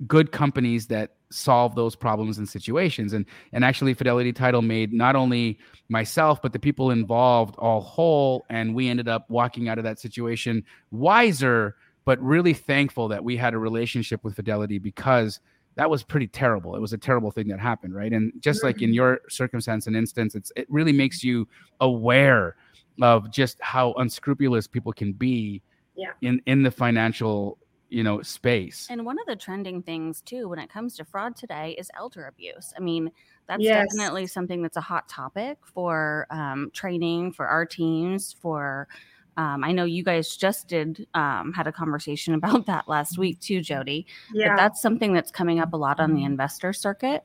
[0.07, 3.13] good companies that solve those problems and situations.
[3.13, 8.45] And and actually Fidelity Title made not only myself, but the people involved all whole.
[8.51, 13.37] And we ended up walking out of that situation wiser, but really thankful that we
[13.37, 15.41] had a relationship with Fidelity because
[15.77, 16.77] that was pretty terrible.
[16.77, 18.13] It was a terrible thing that happened, right?
[18.13, 21.49] And just like in your circumstance and instance, it's it really makes you
[21.81, 22.57] aware
[23.01, 25.63] of just how unscrupulous people can be
[25.97, 26.13] Yeah.
[26.21, 27.57] in in the financial
[27.93, 31.37] you know space And one of the trending things too when it comes to fraud
[31.37, 32.73] today is elder abuse.
[32.77, 33.11] I mean,
[33.47, 33.87] that's Yes.
[33.95, 38.33] definitely something that's a hot topic for um, training for our teams.
[38.41, 38.89] For
[39.37, 43.41] um, I know you guys just did um, had a conversation about that last week
[43.41, 44.07] too, Jodi.
[44.33, 47.25] But yeah that's something that's coming up a lot on the investor circuit.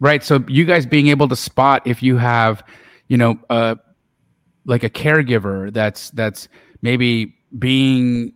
[0.00, 2.62] right so you guys being able to spot if you have
[3.08, 3.74] you know uh
[4.64, 6.48] like a caregiver that's that's
[6.82, 8.32] maybe being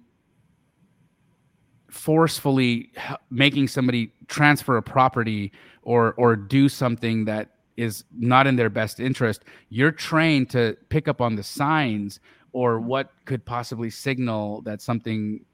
[1.94, 2.90] forcefully
[3.30, 5.52] making somebody transfer a property
[5.82, 11.08] or or do something that is not in their best interest you're trained to pick
[11.08, 12.20] up on the signs
[12.52, 15.44] or what could possibly signal that something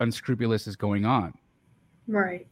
[0.00, 1.32] unscrupulous is going on
[2.08, 2.46] Right.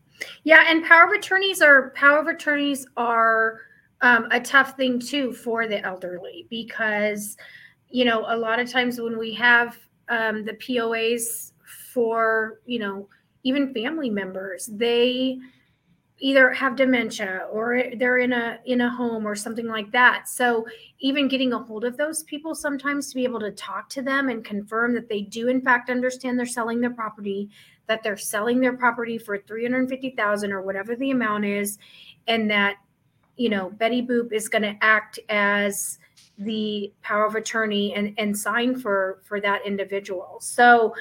[0.45, 3.61] Yeah, and power of attorneys are power of attorneys are
[4.03, 7.37] um, a tough thing too for the elderly because
[7.89, 11.53] you know a lot of times when we have um, the POAs
[11.93, 13.09] for you know
[13.47, 15.39] even family members they
[16.19, 20.29] either have dementia or they're in a in a home or something like that.
[20.29, 20.67] So
[20.99, 24.31] even getting a hold of those people sometimes to be able to talk to them
[24.31, 27.51] and confirm that they do in fact understand they're selling their property
[27.87, 31.79] that they're selling their property for 350,000 or whatever the amount is
[32.27, 32.77] and that
[33.37, 35.99] you know Betty Boop is going to act as
[36.39, 40.39] the power of attorney and and sign for for that individual.
[40.41, 40.95] So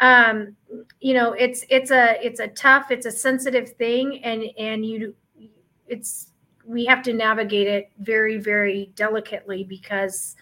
[0.00, 0.54] um
[1.00, 5.14] you know it's it's a it's a tough it's a sensitive thing and and you
[5.88, 6.32] it's
[6.64, 10.36] we have to navigate it very very delicately because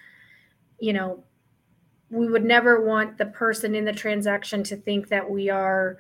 [0.79, 1.23] you know
[2.11, 5.99] we would never want the person in the transaction to think that we are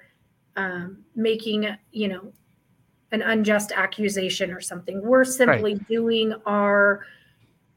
[0.56, 2.32] um, making you know
[3.12, 5.88] an unjust accusation or something we're simply right.
[5.88, 7.06] doing our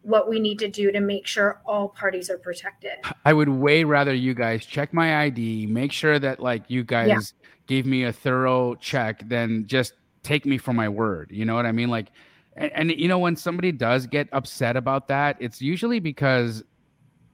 [0.02, 2.94] what we need to do to make sure all parties are protected.
[3.26, 7.08] I would way rather you guys check my ID, make sure that like you guys
[7.08, 7.20] yeah.
[7.68, 9.94] gave me a thorough check than just
[10.24, 11.30] take me for my word.
[11.32, 11.90] You know what I mean?
[11.90, 12.12] Like
[12.56, 16.64] and, and you know when somebody does get upset about that, it's usually because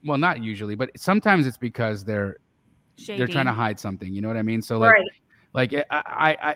[0.06, 2.38] well, not usually, but sometimes it's because they're
[2.98, 3.18] Shady.
[3.18, 4.14] they're trying to hide something.
[4.14, 4.62] You know what I mean?
[4.62, 5.08] So like right.
[5.54, 6.02] like eh, I
[6.42, 6.56] I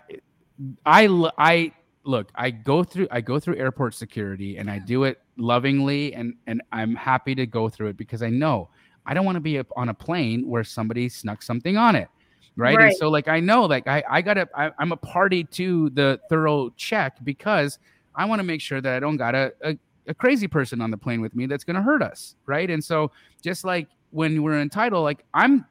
[0.86, 1.72] I I, I
[2.04, 6.34] look, I go through I go through airport security and I do it lovingly and
[6.46, 8.68] and I'm happy to go through it because I know
[9.06, 12.08] I don't want to be on a plane where somebody snuck something on it.
[12.56, 12.76] Right?
[12.76, 12.88] right.
[12.88, 16.20] And so like I know like I I got to I'm a party to the
[16.28, 17.78] thorough check because
[18.14, 20.90] I want to make sure that I don't got a, a a crazy person on
[20.90, 22.68] the plane with me that's going to hurt us, right?
[22.68, 23.12] And so
[23.42, 25.64] just like when we're entitled like I'm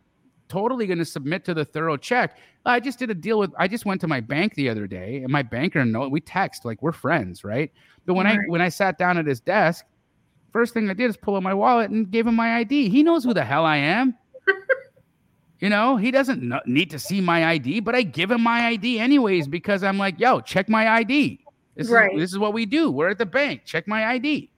[0.50, 2.38] totally going to submit to the thorough check.
[2.66, 3.52] I just did a deal with.
[3.58, 6.66] I just went to my bank the other day, and my banker know we text
[6.66, 7.72] like we're friends, right?
[8.06, 8.39] But when right.
[8.39, 9.86] I when I sat down at his desk,
[10.52, 12.89] first thing I did is pull out my wallet and gave him my ID.
[12.89, 14.16] He knows who the hell I am.
[15.60, 19.00] you know, he doesn't need to see my ID, but I give him my ID
[19.00, 21.39] anyways because I'm like, yo, check my ID.
[21.76, 22.12] This right.
[22.14, 22.91] is this is what we do.
[22.91, 23.62] We're at the bank.
[23.64, 24.52] Check my ID.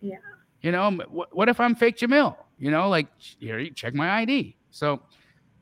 [0.00, 0.16] Yeah.
[0.60, 2.36] You know, what, what if I'm fake Jamil?
[2.58, 4.56] You know, like here, check my ID.
[4.70, 5.00] So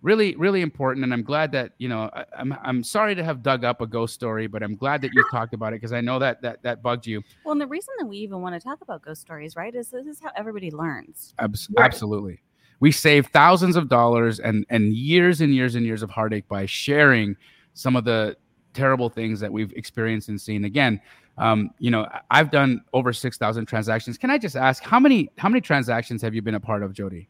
[0.05, 3.25] really really important and i'm glad that you know I, am I'm, I'm sorry to
[3.25, 5.95] have dug up a ghost story but i'm glad that you talked about it because
[5.95, 8.55] i know that that that bugged you well and the reason that we even want
[8.55, 11.87] to talk about ghost stories right is this is how everybody learns Abs- right.
[11.87, 12.43] absolutely
[12.81, 16.67] we save thousands of dollars and and years and years and years of heartache by
[16.67, 17.35] sharing
[17.73, 18.37] some of the
[18.75, 21.01] terrible things that we've experienced and seen again
[21.39, 25.49] um, you know i've done over 6000 transactions can i just ask how many how
[25.49, 27.27] many transactions have you been a part of jodi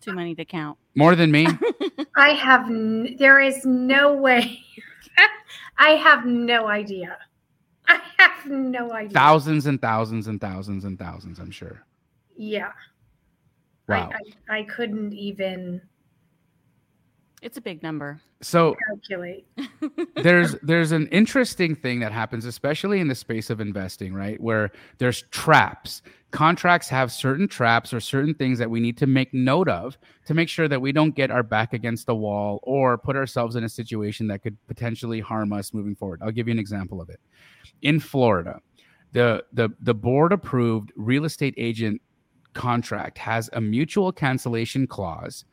[0.00, 0.78] too many to count.
[0.94, 1.46] More than me?
[2.20, 4.60] I have, n- there is no way.
[5.78, 7.16] I have no idea.
[7.88, 9.10] I have no idea.
[9.14, 11.82] Thousands and thousands and thousands and thousands, I'm sure.
[12.36, 12.72] Yeah.
[13.88, 14.10] Wow.
[14.48, 15.82] I, I, I couldn't even.
[17.42, 18.20] It's a big number.
[18.42, 19.46] So calculate.
[20.16, 24.40] there's there's an interesting thing that happens, especially in the space of investing, right?
[24.40, 29.34] Where there's traps contracts have certain traps or certain things that we need to make
[29.34, 32.96] note of to make sure that we don't get our back against the wall or
[32.96, 36.20] put ourselves in a situation that could potentially harm us moving forward.
[36.22, 37.20] I'll give you an example of it.
[37.82, 38.60] In Florida,
[39.12, 42.00] the the the board approved real estate agent
[42.52, 45.44] contract has a mutual cancellation clause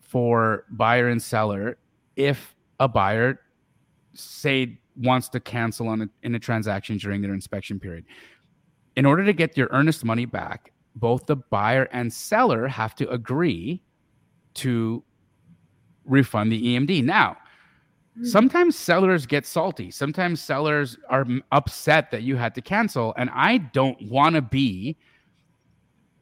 [0.00, 1.78] for buyer and seller
[2.16, 3.40] if a buyer
[4.14, 8.04] say wants to cancel on a, in a transaction during their inspection period
[8.98, 13.08] in order to get your earnest money back, both the buyer and seller have to
[13.10, 13.80] agree
[14.54, 15.04] to
[16.04, 17.04] refund the EMD.
[17.04, 17.36] Now,
[18.16, 18.24] hmm.
[18.24, 19.92] sometimes sellers get salty.
[19.92, 23.14] Sometimes sellers are upset that you had to cancel.
[23.16, 24.96] And I don't want to be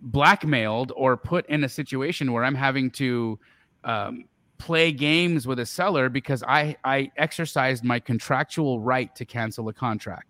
[0.03, 3.39] blackmailed or put in a situation where I'm having to
[3.85, 4.27] um,
[4.59, 9.72] play games with a seller because I, I exercised my contractual right to cancel a
[9.72, 10.29] contract.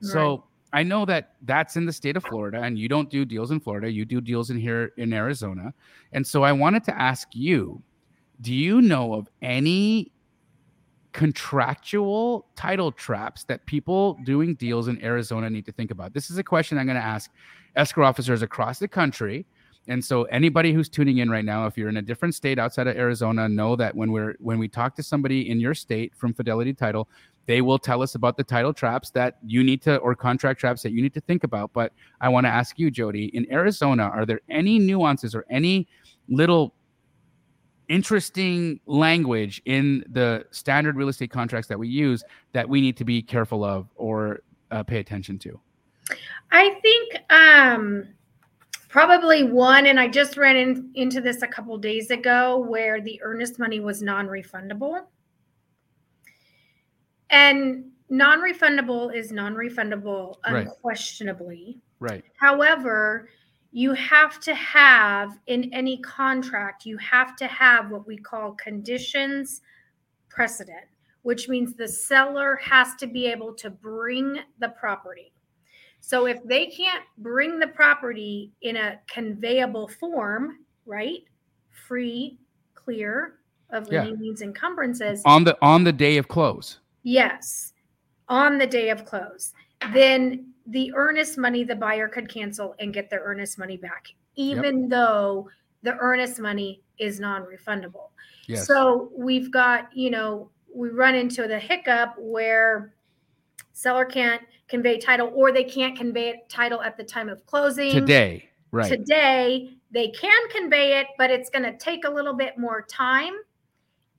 [0.00, 0.12] Right.
[0.12, 3.50] So I know that that's in the state of Florida, and you don't do deals
[3.50, 3.90] in Florida.
[3.90, 5.72] You do deals in here in Arizona,
[6.12, 7.82] and so I wanted to ask you:
[8.40, 10.12] Do you know of any
[11.12, 16.12] contractual title traps that people doing deals in Arizona need to think about?
[16.12, 17.30] This is a question I'm going to ask
[17.76, 19.46] escrow officers across the country.
[19.88, 22.86] And so anybody who's tuning in right now, if you're in a different state outside
[22.86, 26.34] of Arizona, know that when we're when we talk to somebody in your state from
[26.34, 27.08] Fidelity Title,
[27.48, 30.82] they will tell us about the title traps that you need to or contract traps
[30.82, 34.04] that you need to think about but i want to ask you jodi in arizona
[34.04, 35.88] are there any nuances or any
[36.28, 36.74] little
[37.88, 42.22] interesting language in the standard real estate contracts that we use
[42.52, 44.40] that we need to be careful of or
[44.70, 45.58] uh, pay attention to
[46.50, 48.08] I think um,
[48.88, 53.20] probably one, and I just ran in, into this a couple days ago where the
[53.22, 55.04] earnest money was non refundable.
[57.30, 61.78] And non refundable is non refundable unquestionably.
[62.00, 62.24] Right.
[62.36, 63.28] However,
[63.72, 69.60] you have to have in any contract, you have to have what we call conditions
[70.28, 70.86] precedent,
[71.22, 75.32] which means the seller has to be able to bring the property.
[76.00, 81.24] So if they can't bring the property in a conveyable form, right?
[81.86, 82.38] Free,
[82.74, 83.34] clear
[83.70, 84.02] of Yeah.
[84.02, 86.78] any means encumbrances, On the on the day of close.
[87.02, 87.72] Yes,
[88.28, 89.52] on the day of close.
[89.92, 94.88] Then the earnest money the buyer could cancel and get their earnest money back, even
[94.88, 95.48] though
[95.82, 98.10] the earnest money is non refundable.
[98.46, 98.66] Yes.
[98.66, 102.94] So we've got, you know, we run into the hiccup where
[103.72, 107.92] seller can't convey title or they can't convey title at the time of closing.
[107.92, 108.48] Today.
[108.70, 108.90] Right.
[108.90, 113.32] Today, they can convey it, but it's going to take a little bit more time.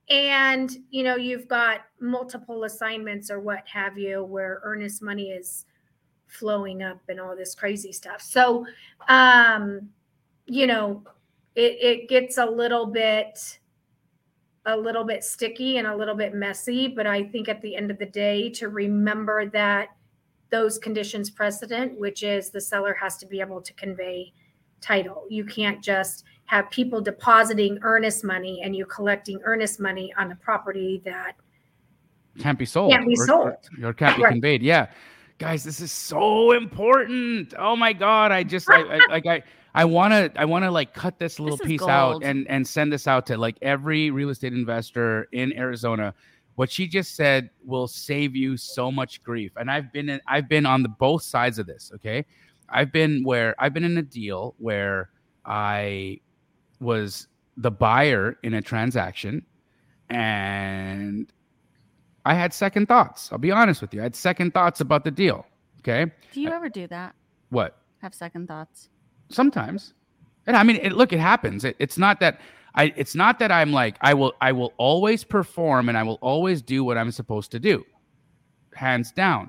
[0.09, 5.65] And, you know, you've got multiple assignments or what have you where earnest money is
[6.27, 8.21] flowing up and all this crazy stuff.
[8.21, 8.65] So,
[9.07, 9.89] um,
[10.45, 11.03] you know,
[11.55, 13.59] it, it gets a little bit
[14.65, 17.89] a little bit sticky and a little bit messy but i think at the end
[17.89, 19.89] of the day to remember that
[20.51, 24.31] those conditions precedent which is the seller has to be able to convey
[24.81, 30.31] title you can't just have people depositing earnest money and you collecting earnest money on
[30.31, 31.33] a property that
[32.39, 32.91] can't be sold.
[32.91, 33.53] Can't be or, sold.
[33.83, 34.31] Or, or can't be Right.
[34.31, 34.63] conveyed.
[34.63, 34.87] Yeah.
[35.37, 37.53] Guys, this is so important.
[37.55, 38.31] Oh my God.
[38.31, 39.43] I just I, I like I
[39.75, 42.91] I wanna I wanna like cut this little This is piece out and and send
[42.91, 46.15] this out to like every real estate investor in Arizona.
[46.55, 49.51] What she just said will save you so much grief.
[49.55, 51.91] And I've been in I've been on the both sides of this.
[51.93, 52.25] Okay.
[52.69, 55.11] I've been where I've been in a deal where
[55.45, 56.21] I
[56.79, 57.27] was
[57.57, 59.45] the buyer in a transaction
[60.09, 61.31] and
[62.25, 63.31] I had second thoughts.
[63.31, 64.01] I'll be honest with you.
[64.01, 65.45] I had second thoughts about the deal.
[65.79, 66.11] Okay.
[66.31, 67.15] Do you ever do that?
[67.49, 67.77] What?
[68.01, 68.89] Have second thoughts?
[69.29, 69.93] Sometimes.
[70.47, 71.63] And I mean, it, look, it happens.
[71.65, 72.39] It, it's not that
[72.75, 76.19] I, it's not that I'm like, I will, I will always perform and I will
[76.21, 77.85] always do what I'm supposed to do.
[78.73, 79.47] Hands down.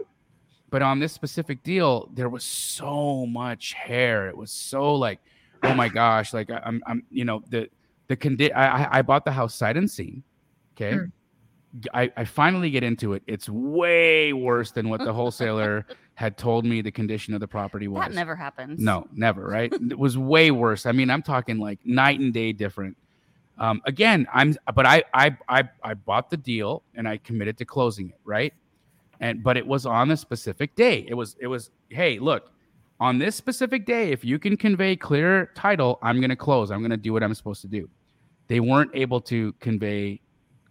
[0.71, 4.29] But on this specific deal, there was so much hair.
[4.29, 5.21] It was so like,
[5.63, 7.69] oh my gosh, like I- I'm, I'm, you know, the,
[8.09, 10.23] the condi- I, I- bought the house sight unseen.
[10.77, 10.97] Okay.
[10.97, 11.05] Hmm.
[11.95, 13.23] I, I finally get into it.
[13.29, 17.87] It's way worse than what the wholesaler had told me the condition of the property
[17.87, 18.03] was.
[18.03, 18.81] That never happens.
[18.81, 19.47] No, never.
[19.47, 19.73] Right?
[19.73, 20.85] it was way worse.
[20.85, 22.97] I mean, I'm talking like night and day different.
[23.59, 27.65] Um, again, I'm, but I, I, I, I bought the deal and I committed to
[27.65, 28.19] closing it.
[28.25, 28.53] Right?
[29.21, 31.05] And but it was on a specific day.
[31.07, 31.71] It was, it was.
[31.89, 32.51] Hey, look,
[33.01, 36.71] on this specific day, if you can convey clear title, I'm going to close.
[36.71, 37.89] I'm going to do what I'm supposed to do.
[38.47, 40.21] They weren't able to convey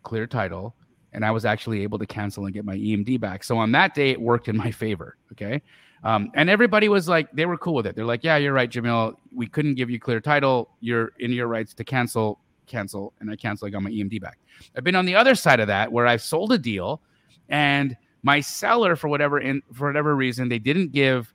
[0.04, 0.76] clear title
[1.14, 3.44] and I was actually able to cancel and get my EMD back.
[3.44, 5.18] So on that day, it worked in my favor.
[5.32, 5.62] Okay.
[6.04, 7.96] Um, and everybody was like, they were cool with it.
[7.96, 9.16] They're like, yeah, you're right, Jamil.
[9.34, 10.70] We couldn't give you clear title.
[10.80, 13.14] You're in your rights to cancel, cancel.
[13.20, 13.70] And I canceled.
[13.70, 14.38] I got my EMD back.
[14.78, 17.02] I've been on the other side of that where I've sold a deal
[17.50, 21.34] and my seller, for whatever, in, for whatever reason, they didn't give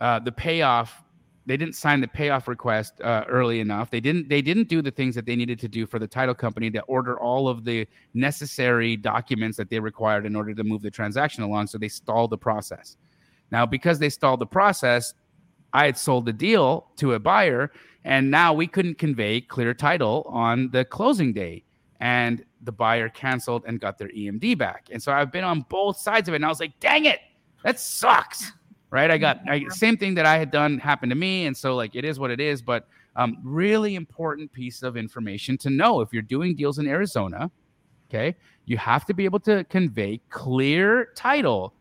[0.00, 1.02] uh, the payoff
[1.46, 3.88] they didn't sign the payoff request uh, early enough.
[3.88, 4.28] They didn't.
[4.28, 6.82] They didn't do the things that they needed to do for the title company to
[6.82, 11.44] order all of the necessary documents that they required in order to move the transaction
[11.44, 11.68] along.
[11.68, 12.96] So they stalled the process.
[13.52, 15.14] Now, because they stalled the process,
[15.72, 17.70] I had sold the deal to a buyer,
[18.04, 21.62] and now we couldn't convey clear title on the closing day.
[22.00, 24.88] And the buyer canceled and got their EMD back.
[24.90, 26.36] And so I've been on both sides of it.
[26.36, 27.20] And I was like, dang it,
[27.62, 28.52] that sucks
[28.96, 29.10] right?
[29.10, 31.94] I got I, same thing that I had done happened to me, and so like
[31.94, 32.62] it is what it is.
[32.62, 37.50] But um, really important piece of information to know if you're doing deals in Arizona.
[38.08, 38.34] Okay,
[38.64, 41.74] you have to be able to convey clear title,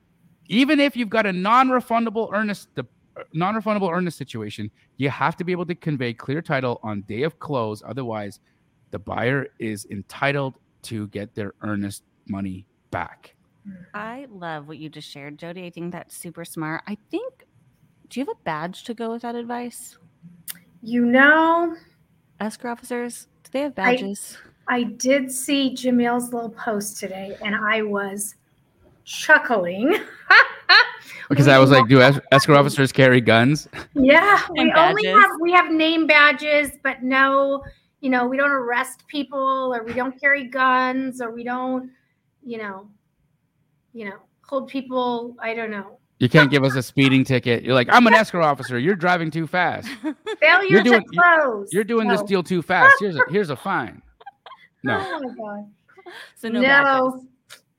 [0.48, 2.84] even if you've got a non-refundable earnest the
[3.32, 4.70] non-refundable earnest situation.
[4.98, 7.82] You have to be able to convey clear title on day of close.
[7.86, 8.42] Otherwise,
[8.92, 13.35] the buyer is entitled to get their earnest money back.
[13.68, 13.86] Mm.
[13.94, 15.66] I love what you just shared, Jodi.
[15.66, 16.84] I think that's super smart.
[16.88, 17.46] I think.
[18.10, 19.98] Do you have a badge to go with that advice?
[20.84, 21.76] You know,
[22.40, 24.38] Escrow officers, do they have badges?
[24.68, 28.36] I did see Jamil's little post today and I was
[29.04, 29.96] chuckling.
[31.30, 33.68] Because We I was like, do es- escrow officers carry guns?
[33.96, 37.64] Yeah, we And only have we have name badges, but no,
[38.02, 41.90] you know, we don't arrest people or we don't carry guns or we don't,
[42.44, 42.88] you know,
[43.96, 47.64] you know, hold people, I don't know, You can't give us a speeding ticket.
[47.64, 48.78] You're like, I'm an escrow officer.
[48.78, 49.88] You're driving too fast.
[50.42, 51.70] Failure doing- to close.
[51.72, 52.94] You're doing this deal too fast.
[53.00, 54.02] Here's a here's a fine.
[54.84, 55.00] No.
[55.04, 56.14] Oh my god.
[56.36, 56.70] So no, No.
[56.70, 57.28] badges.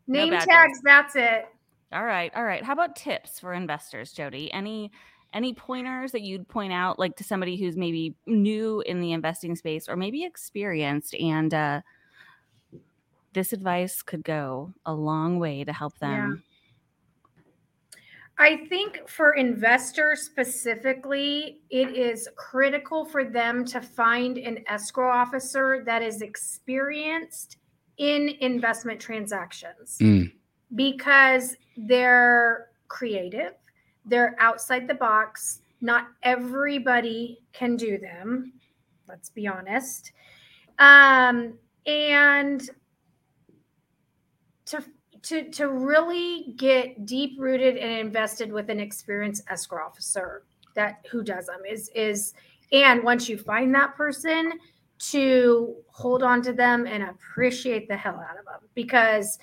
[0.09, 0.47] Name badges.
[0.49, 0.81] tags.
[0.83, 1.47] That's it.
[1.93, 2.65] All right, all right.
[2.65, 4.53] How about tips for investors, Jodi?
[4.53, 4.91] Any
[5.33, 9.55] any pointers that you'd point out, like to somebody who's maybe new in the investing
[9.55, 11.81] space or maybe experienced, and uh,
[13.37, 16.09] this advice could go a long way to help Yeah.
[16.09, 16.43] them.
[18.39, 25.83] I think for investors specifically, it is critical for them to find an escrow officer
[25.85, 27.59] that is experienced
[27.99, 30.33] in investment transactions Mm.
[30.75, 33.55] because they're creative,
[34.07, 35.61] they're outside the box.
[35.83, 38.53] Not everybody can do them,
[39.09, 40.13] let's be honest.
[40.79, 42.69] Um, and
[44.67, 44.85] to
[45.23, 50.45] to to really get deep rooted and invested with an experienced escrow officer
[50.75, 52.35] that who does them is is
[52.73, 54.53] and once you find that person
[54.99, 59.39] to hold on to them and appreciate the hell out of them because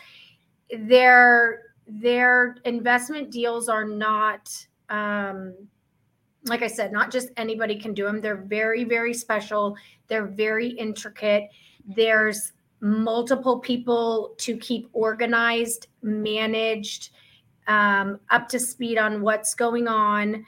[0.79, 4.49] their their investment deals are not
[4.89, 5.53] um
[6.45, 8.19] like I said, not just anybody can do them.
[8.19, 9.77] They're very, very special.
[10.07, 11.49] They're very intricate.
[11.85, 12.51] There's
[12.83, 17.11] multiple people to keep organized, managed,
[17.67, 20.45] um, up to speed on what's going on.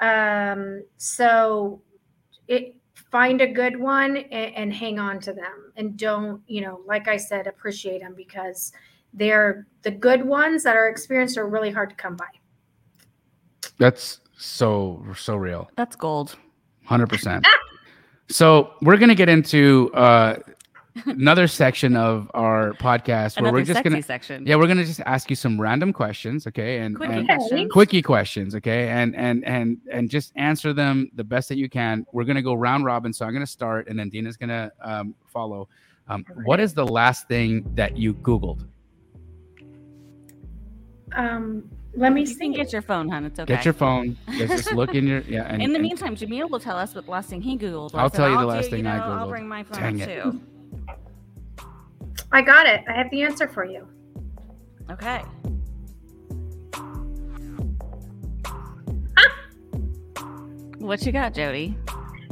[0.00, 1.80] Um, so
[2.48, 6.80] it find a good one and, and hang on to them and don't, you know,
[6.86, 8.72] like I said, appreciate them because
[9.14, 12.26] they're the good ones that are experienced are really hard to come by.
[13.78, 15.70] That's so so real.
[15.76, 16.36] That's gold.
[16.84, 17.46] Hundred percent.
[18.28, 20.38] So we're gonna get into uh,
[21.04, 24.46] another section of our podcast where Another we're just sexy gonna section.
[24.46, 27.72] yeah we're gonna just ask you some random questions, okay, and, Quickie and questions.
[27.72, 32.06] quickie questions, okay, and and and and just answer them the best that you can.
[32.12, 35.68] We're gonna go round robin, so I'm gonna start, and then Dena's gonna um, follow.
[36.08, 38.64] Um, what is the last thing that you Googled?
[41.14, 42.52] Um, let me You see.
[42.54, 43.24] get your phone, hun.
[43.24, 43.54] It's okay.
[43.54, 44.16] Get your phone.
[44.36, 45.44] Just, just look in your yeah.
[45.48, 47.92] And, in the and- meantime, Jamil will tell us what the last thing he Googled.
[47.94, 49.30] I'll tell you the do- last thing I know, I'll Googled.
[49.30, 50.24] bring my phone Dang up it.
[50.70, 51.64] Too.
[52.32, 52.82] I got it.
[52.88, 53.86] I have the answer for you.
[54.90, 55.22] Okay.
[60.78, 61.76] What you got, Jodi?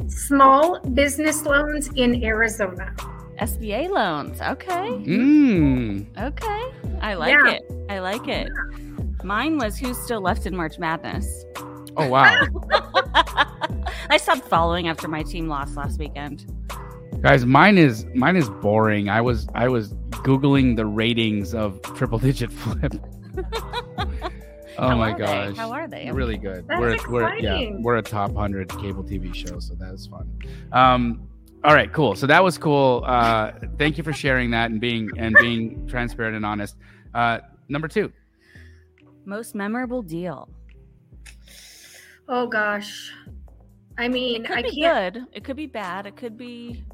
[0.08, 2.94] Small business loans in Arizona.
[3.40, 4.40] SBA loans.
[4.40, 4.70] Okay.
[4.90, 6.06] Mm.
[6.22, 6.96] Okay.
[7.00, 7.52] I like Yeah.
[7.54, 7.62] it.
[7.88, 8.48] I like it.
[9.24, 11.44] Mine was who's still left in March Madness.
[11.96, 12.44] Oh wow,
[14.10, 16.44] I stopped following after my team lost last weekend.
[17.24, 19.08] Guys, mine is mine is boring.
[19.08, 22.94] I was I was googling the ratings of triple digit flip.
[24.78, 25.24] oh How my are they?
[25.24, 26.10] gosh, How are they?
[26.12, 26.66] really good.
[26.68, 27.82] That's we're we're yeah exciting.
[27.82, 30.30] we're a top hundred cable TV show, so that is fun.
[30.72, 31.28] Um,
[31.64, 32.14] all right, cool.
[32.14, 33.02] So that was cool.
[33.06, 36.76] Uh, thank you for sharing that and being and being transparent and honest.
[37.14, 38.12] Uh, number two,
[39.24, 40.48] Most memorable deal.
[42.28, 43.10] Oh gosh.
[43.96, 45.14] I mean, It could I be can't.
[45.14, 45.26] good.
[45.32, 46.06] It could be bad.
[46.06, 46.84] It could be.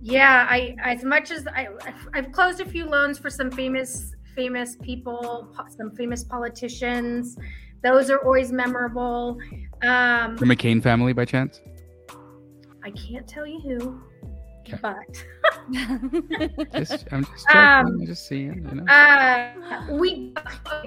[0.00, 1.68] Yeah, I as much as I
[2.14, 7.36] I've closed a few loans for some famous famous people, some famous politicians.
[7.82, 9.38] Those are always memorable.
[9.82, 11.60] Um, the McCain family, by chance?
[12.84, 14.00] I can't tell you who,
[14.72, 14.78] Okay.
[14.82, 14.96] but
[16.72, 17.60] Just, I'm just checking.
[17.60, 18.66] Um, I'm just seeing.
[18.68, 18.84] You know.
[18.92, 19.52] Uh,
[19.92, 20.34] we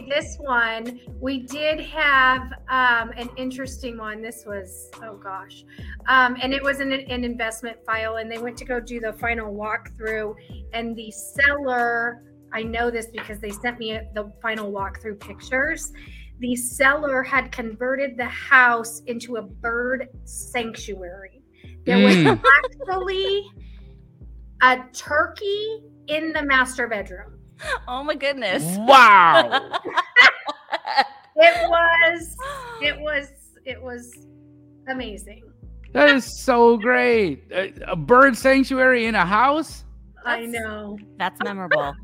[0.09, 4.21] this one we did have um, an interesting one.
[4.21, 5.63] This was oh gosh,
[6.07, 9.13] um, and it was an, an investment file, and they went to go do the
[9.13, 10.35] final walkthrough,
[10.73, 12.23] and the seller.
[12.53, 15.93] I know this because they sent me the final walkthrough pictures.
[16.39, 21.43] The seller had converted the house into a bird sanctuary.
[21.85, 22.41] There was Mm.
[22.63, 23.49] actually
[24.61, 27.39] a turkey in the master bedroom.
[27.87, 28.63] oh my goodness.
[28.79, 29.79] Wow.
[31.35, 32.35] It was,
[32.81, 33.31] it was,
[33.65, 34.27] it was
[34.87, 35.43] amazing.
[35.93, 37.43] That is so great.
[37.51, 39.83] A, a bird sanctuary in a house?
[40.25, 40.99] I know.
[41.17, 41.95] That's memorable.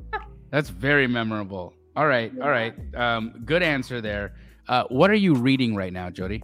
[0.50, 1.72] That's very memorable.
[1.96, 2.32] All right.
[2.40, 2.74] All right.
[2.94, 4.34] Um, good answer there.
[4.68, 6.42] Uh, what are you reading right now, Jodi?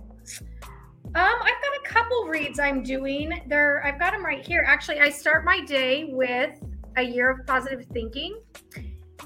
[1.14, 3.42] Um, I've got a couple reads I'm doing.
[3.46, 4.62] There, I've got them right here.
[4.66, 6.60] Actually, I start my day with
[6.96, 8.38] a year of positive thinking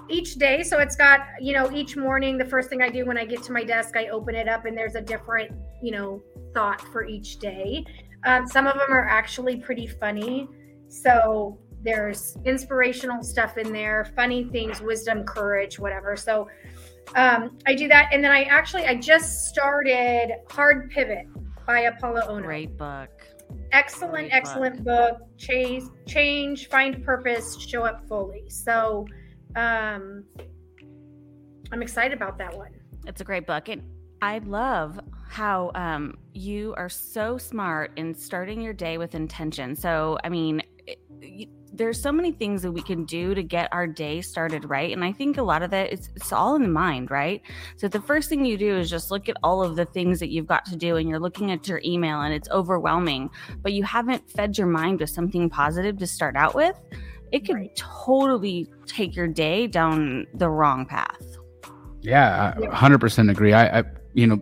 [0.08, 0.62] each day.
[0.62, 3.42] So it's got, you know, each morning, the first thing I do when I get
[3.44, 5.50] to my desk, I open it up and there's a different,
[5.82, 6.22] you know,
[6.54, 7.84] thought for each day.
[8.24, 10.48] Um, some of them are actually pretty funny.
[10.88, 16.16] So there's inspirational stuff in there, funny things, wisdom, courage, whatever.
[16.16, 16.48] So
[17.16, 21.26] um, I do that, and then I actually I just started Hard Pivot
[21.66, 22.42] by Apolo Ohno.
[22.42, 23.10] Great book.
[23.72, 25.18] Excellent, Great excellent book.
[25.36, 28.48] Chase, change, find purpose, show up fully.
[28.48, 29.06] So,
[29.56, 30.24] um,
[31.70, 32.72] I'm excited about that one.
[33.06, 33.68] It's a great book.
[33.68, 33.82] And
[34.20, 39.74] I love how um, you are so smart in starting your day with intention.
[39.74, 41.46] So, I mean, it, you,
[41.82, 44.92] there's so many things that we can do to get our day started right.
[44.92, 47.42] And I think a lot of that is it's all in the mind, right?
[47.76, 50.30] So the first thing you do is just look at all of the things that
[50.30, 53.30] you've got to do and you're looking at your email and it's overwhelming,
[53.62, 56.78] but you haven't fed your mind with something positive to start out with.
[57.32, 57.74] It could Right.
[57.74, 61.36] totally take your day down the wrong path.
[62.00, 63.54] Yeah, I 100% agree.
[63.54, 64.40] I, I, you know,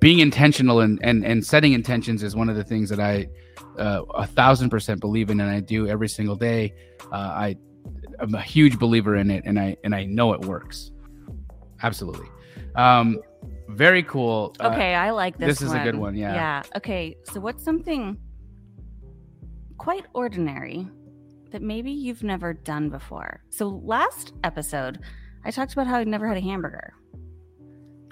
[0.00, 3.28] being intentional and, and, and setting intentions is one of the things that I
[3.80, 6.74] uh, a thousand percent believe in and I do every single day.
[7.10, 7.56] Uh, I,
[8.20, 10.92] I'm a huge believer in it and I, and I know it works.
[11.82, 12.26] Absolutely.
[12.76, 13.18] Um,
[13.68, 14.54] very cool.
[14.60, 15.58] Uh, Okay, I like this.
[15.58, 16.34] this is a good one, yeah.
[16.34, 16.62] Yeah.
[16.76, 18.18] Okay, so what's something
[19.78, 20.86] quite ordinary
[21.52, 23.42] that maybe you've never done before?
[23.50, 25.00] So last episode,
[25.44, 26.92] I talked about how I'd never had a hamburger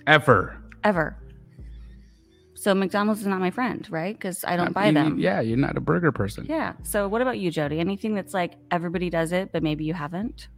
[0.06, 0.56] ever.
[0.84, 1.16] ever.
[2.58, 4.14] So McDonald's is not my friend, right?
[4.16, 5.18] Because I don't buy you- them.
[5.18, 6.44] Yeah, you're not a burger person.
[6.48, 6.72] Yeah.
[6.82, 7.78] So what about you, Jodi?
[7.78, 10.48] Anything that's like everybody does it, but maybe you haven't?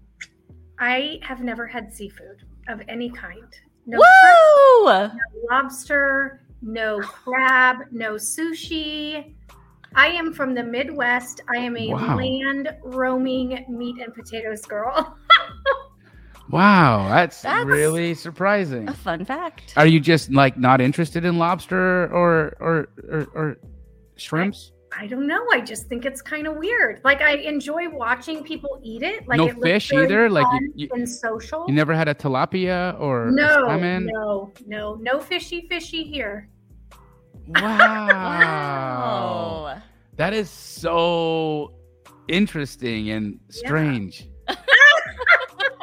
[0.79, 3.45] I have never had seafood of any kind.
[3.87, 5.11] No Woo!
[5.51, 9.35] lobster, no crab, no sushi.
[9.95, 11.43] I am from the Midwest.
[11.55, 12.17] I am a Wow.
[12.17, 15.17] land roaming meat and potatoes girl.
[16.51, 18.89] Wow, that's, That's- really surprising.
[18.89, 19.73] A fun fact.
[19.77, 23.57] Are you just like not interested in lobster or or or, or
[24.17, 24.73] shrimps?
[24.99, 25.47] I don't know.
[25.53, 27.01] I just think it's kind of weird.
[27.05, 29.29] Like I enjoy watching people eat it.
[29.29, 30.29] Like No it fish very either?
[30.29, 31.65] Like, you- you- and social.
[31.69, 34.07] You never had a tilapia or a no, salmon?
[34.07, 36.49] no, no, no fishy, fishy here.
[37.47, 38.09] Wow.
[39.71, 39.83] Wow.
[40.17, 41.73] That is so
[42.29, 44.29] interesting and strange.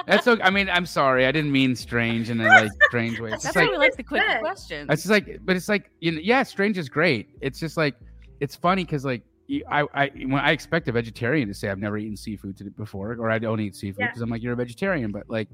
[0.08, 0.38] That's so.
[0.42, 1.26] I mean, I'm sorry.
[1.26, 3.32] I didn't mean strange in a like strange way.
[3.34, 4.40] It's That's just like why we like the quick good.
[4.40, 4.88] questions.
[4.90, 7.28] it's just like, but it's like you know, yeah, strange is great.
[7.42, 7.96] It's just like
[8.40, 9.22] it's funny because like
[9.70, 13.14] I I when I expect a vegetarian to say I've never eaten seafood to- before
[13.20, 14.08] or I don't eat seafood Yeah.
[14.08, 15.50] because I'm like you're a vegetarian, but like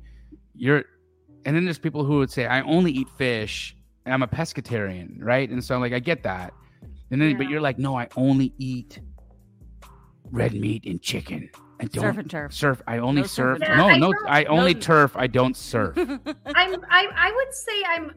[0.55, 0.83] you're,
[1.45, 3.75] and then there's people who would say I only eat fish.
[4.05, 5.49] And I'm a pescatarian, right?
[5.49, 6.53] And so I'm like I get that,
[7.09, 8.99] and then but you're like no, I only eat
[10.31, 11.49] red meat and chicken.
[11.83, 12.53] I don't Surf and turf.
[12.53, 12.81] surf.
[12.87, 13.61] I only No surf surf.
[13.61, 13.77] and turf.
[13.77, 15.11] no, I no, don't- I only no- turf.
[15.15, 15.97] I don't surf.
[15.97, 18.11] I'm I I would say I'm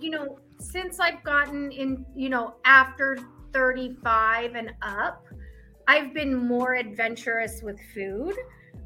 [0.00, 3.18] you know since I've gotten in you know after
[3.52, 5.24] 35 and up
[5.86, 8.34] I've been more adventurous with food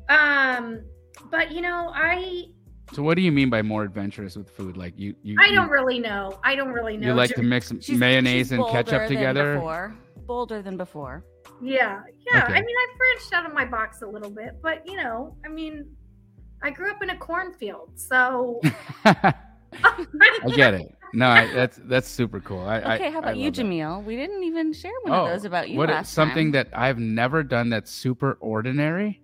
[0.08, 0.82] um
[1.30, 2.44] but you know I
[2.92, 4.76] so what do you mean by more adventurous with food?
[4.76, 7.72] Like you, you, I don't really know I don't really know You like to mix
[7.80, 9.54] She's- mayonnaise she's and ketchup together?
[9.54, 9.94] Before.
[10.26, 11.24] Bolder than before.
[11.62, 12.54] Yeah yeah Okay.
[12.54, 15.48] I mean I've branched out of my box a little bit but you know I
[15.48, 15.86] mean
[16.62, 18.60] I grew up in a cornfield so
[19.04, 19.34] I
[20.54, 20.94] get it.
[21.14, 22.60] No, I, that's that's super cool.
[22.60, 23.62] I, I- Okay, how I about you, love that.
[23.66, 24.02] Jamil?
[24.04, 26.52] We didn't even share one Oh, of those about you what last something time.
[26.52, 29.20] that I've never done that's super ordinary?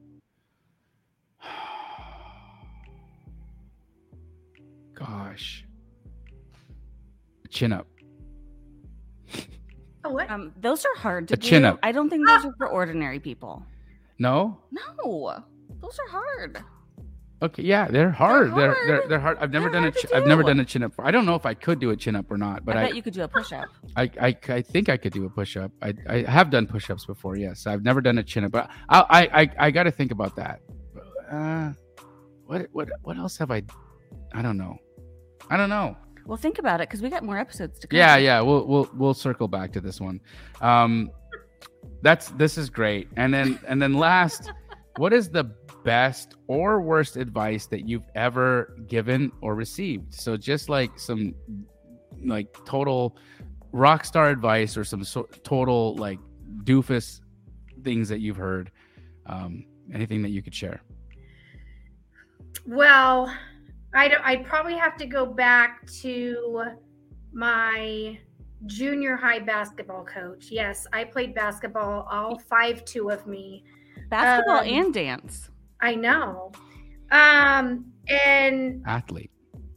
[4.94, 5.64] Gosh,
[7.48, 7.86] chin up.
[10.04, 11.68] Oh, what Um, those are hard to A chin do.
[11.68, 11.78] up.
[11.82, 13.64] I don't think those are for ordinary people.
[14.18, 14.58] No.
[14.70, 15.44] No,
[15.80, 16.58] those are hard.
[17.40, 18.52] Okay, yeah, they're hard.
[18.56, 19.08] They're they're hard.
[19.10, 19.38] they're hard.
[19.40, 20.92] I've never They're done a hard to chi- I've never done a chin up.
[20.98, 22.86] I don't know if I could do a chin up or not, but I I
[22.86, 23.68] bet you could do a push up.
[23.96, 25.70] I, I, I think I could do a push up.
[25.80, 27.36] I, I have done push ups before.
[27.36, 30.10] Yes, I've never done a chin up, but I I I, I got to think
[30.10, 30.60] about that.
[31.30, 31.74] Uh,
[32.46, 33.62] what what what else have I?
[34.34, 34.76] I don't know.
[35.48, 35.96] I don't know.
[36.28, 37.96] Well, think about it because we got more episodes to come.
[37.96, 38.42] Yeah, yeah.
[38.42, 40.20] We'll we'll we'll circle back to this one.
[40.60, 41.10] Um,
[42.02, 43.08] that's this is great.
[43.16, 44.52] And then and then last,
[44.98, 45.44] what is the
[45.84, 50.12] best or worst advice that you've ever given or received?
[50.12, 51.34] So just like some
[52.22, 53.16] like total
[53.72, 56.18] rock star advice or some so, total like
[56.64, 57.22] doofus
[57.84, 58.70] things that you've heard.
[59.24, 59.64] Um,
[59.94, 60.82] anything that you could share?
[62.66, 63.34] Well,
[63.98, 66.62] I don't, I'd probably have to go back to
[67.32, 68.16] my
[68.66, 70.46] junior high basketball coach.
[70.52, 73.64] Yes, I played basketball, all five two of me.
[74.08, 75.50] basketball Um, and dance.
[75.80, 76.52] I know.
[77.10, 79.32] Um, and Athlete.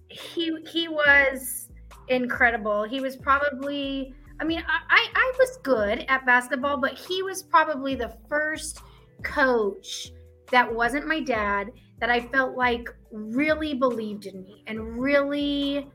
[0.10, 1.70] he he was
[2.08, 2.84] incredible.
[2.84, 7.42] He was probably I mean, I, I, I was good at basketball, but he was
[7.42, 8.82] probably the first
[9.24, 10.12] coach
[10.52, 11.72] that wasn't my dad
[12.02, 15.88] that I felt like really believed in me and really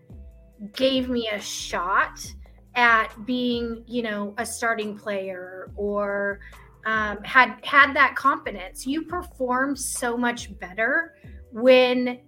[0.72, 2.24] gave me a shot
[2.76, 6.40] at being, you know, a starting player or
[6.86, 8.86] um, had had that confidence.
[8.86, 11.16] You perform so much better
[11.50, 12.20] when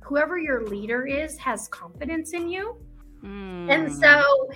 [0.00, 2.76] whoever your leader is has confidence in you.
[3.24, 3.68] Mm.
[3.68, 4.00] And hmm.
[4.00, 4.48] so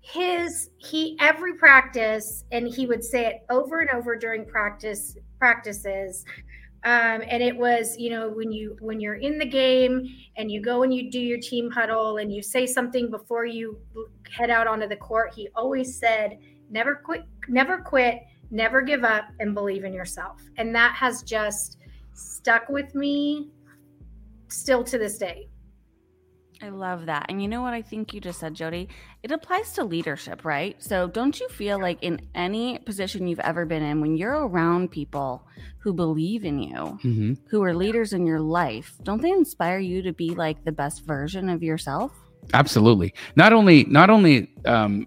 [0.00, 6.24] his he every practice and he would say it over and over during practice practices
[6.84, 10.06] um, and it was you know when you when you're in the game
[10.36, 13.78] and you go and you do your team huddle and you say something before you
[14.30, 16.38] head out onto the court he always said
[16.70, 18.22] never quit never quit
[18.54, 20.40] never give up and believe in yourself.
[20.56, 21.78] And that has just
[22.14, 23.50] stuck with me
[24.48, 25.48] still to this day
[26.64, 27.26] I love that.
[27.28, 28.88] And you know what I think you just said, Jodi?
[29.22, 30.82] It applies to leadership, right?
[30.82, 34.90] So don't you feel like in any position you've ever been in, when you're around
[34.90, 35.46] people
[35.80, 37.34] who believe in you, mm-hmm.
[37.50, 41.04] who are leaders in your life, don't they inspire you to be like the best
[41.04, 42.12] version of yourself?
[42.54, 43.12] Absolutely.
[43.36, 45.06] Not only, not only, um,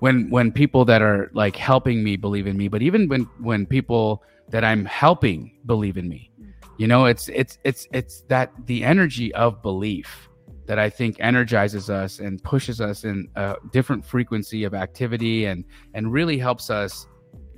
[0.00, 3.66] when when people that are like helping me believe in me but even when when
[3.66, 6.52] people that i'm helping believe in me mm.
[6.76, 10.27] you know it's it's it's it's that the energy of belief
[10.68, 15.64] that I think energizes us and pushes us in a different frequency of activity and
[15.94, 17.06] and really helps us,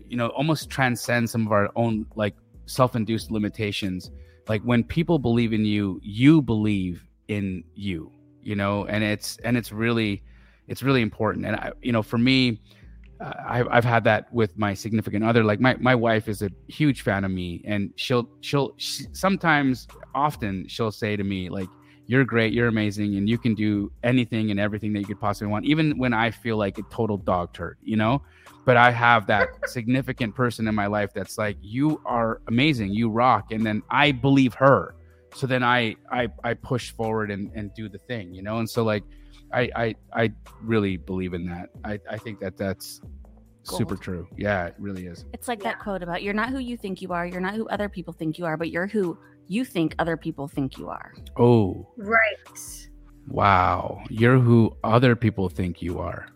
[0.09, 2.37] you know, almost transcend some of our own like
[2.67, 4.13] self-induced limitations.
[4.49, 9.57] Like when people believe in you, you believe in you, you know, and it's and
[9.57, 10.23] it's really
[10.69, 11.47] it's really important.
[11.47, 12.61] And I, you know, for me,
[13.21, 15.43] uh, I've, I've had that with my significant other.
[15.43, 19.89] Like my, my wife is a huge fan of me, and she'll she'll she, sometimes
[20.15, 21.69] often she'll say to me like,
[22.11, 25.47] you're great, you're amazing, and you can do anything and everything that you could possibly
[25.47, 28.21] want, even when I feel like a total dog turd, you know?
[28.65, 33.11] But I have that significant person in my life that's like, you are amazing, you
[33.11, 33.53] rock.
[33.53, 34.97] And then I believe her.
[35.37, 38.59] So then I I I push forward and, and do the thing, you know?
[38.59, 39.05] And so like
[39.53, 40.33] I I I
[40.63, 41.69] really believe in that.
[41.85, 43.01] I, I think that that's
[43.69, 43.79] Gold.
[43.79, 44.27] super true.
[44.37, 45.27] Yeah, it really is.
[45.33, 45.71] It's like yeah.
[45.71, 48.13] that quote about you're not who you think you are, you're not who other people
[48.13, 49.17] think you are, but you're who
[49.51, 51.13] you think other people think you are.
[51.37, 51.85] Oh.
[51.97, 52.89] Right.
[53.27, 54.01] Wow.
[54.09, 56.29] You're who other people think you are.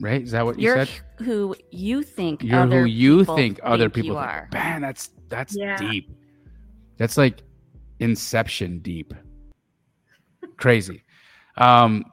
[0.00, 0.20] Right?
[0.20, 0.90] Is that what you You're said?
[1.24, 4.26] Who you think You're who you think other people think.
[4.26, 4.48] are.
[4.52, 5.78] Man, that's that's yeah.
[5.78, 6.10] deep.
[6.98, 7.40] That's like
[8.00, 9.14] inception deep.
[10.58, 11.02] Crazy.
[11.56, 12.04] Um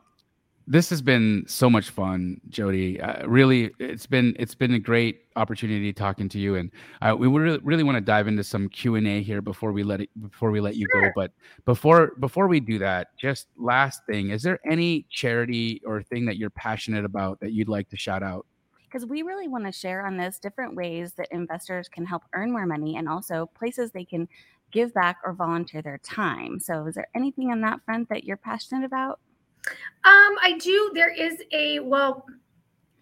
[0.68, 3.00] this has been so much fun, Jodi.
[3.02, 7.28] Uh, really, it's been it's been a great opportunity talking to you, and uh, we
[7.28, 10.10] really, really want to dive into some Q and A here before we let it
[10.22, 11.02] before we let you sure.
[11.02, 11.12] go.
[11.16, 11.32] But
[11.66, 16.38] before before we do that, just last thing: is there any charity or thing that
[16.38, 18.46] you're passionate about that you'd like to shout out?
[18.86, 22.52] Because we really want to share on this different ways that investors can help earn
[22.52, 24.30] more money, and also places they can
[24.72, 26.60] give back or volunteer their time.
[26.60, 29.20] So, is there anything on that front that you're passionate about?
[30.06, 30.92] Um, I do.
[30.94, 32.26] There is a well,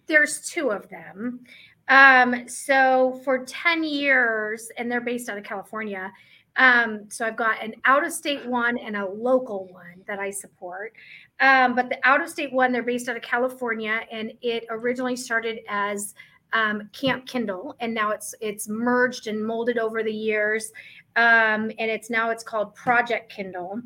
[0.06, 1.40] there's two of them.
[1.88, 6.12] Um, so for 10 years, and they're based out of California.
[6.56, 10.30] Um, so I've got an out of state one and a local one that I
[10.30, 10.92] support.
[11.40, 15.16] Um, but the out of state one, they're based out of California, and it originally
[15.16, 16.14] started as
[16.52, 20.70] um, Camp Kindle, and now it's it's merged and molded over the years,
[21.16, 23.80] um, and it's now it's called Project Kindle.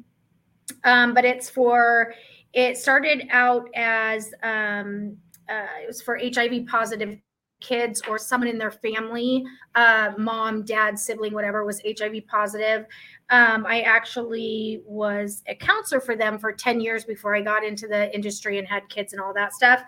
[0.83, 2.13] Um, but it's for
[2.57, 5.15] it started out as um,
[5.47, 7.19] uh, it was for HIV positive
[7.61, 9.45] kids or someone in their family,
[9.75, 12.87] uh, mom, dad, sibling, whatever, was HIV positive.
[13.29, 17.87] Um, I actually was a counselor for them for 10 years before I got into
[17.87, 19.83] the industry and had kids and all that stuff.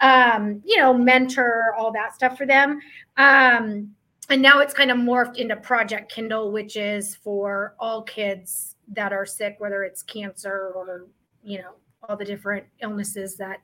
[0.00, 2.78] Um, you know, mentor, all that stuff for them.
[3.16, 3.90] Um,
[4.28, 9.12] and now it's kind of morphed into Project Kindle, which is for all kids that
[9.12, 11.08] are sick, whether it's cancer or,
[11.42, 11.72] you know,
[12.08, 13.58] all the different illnesses that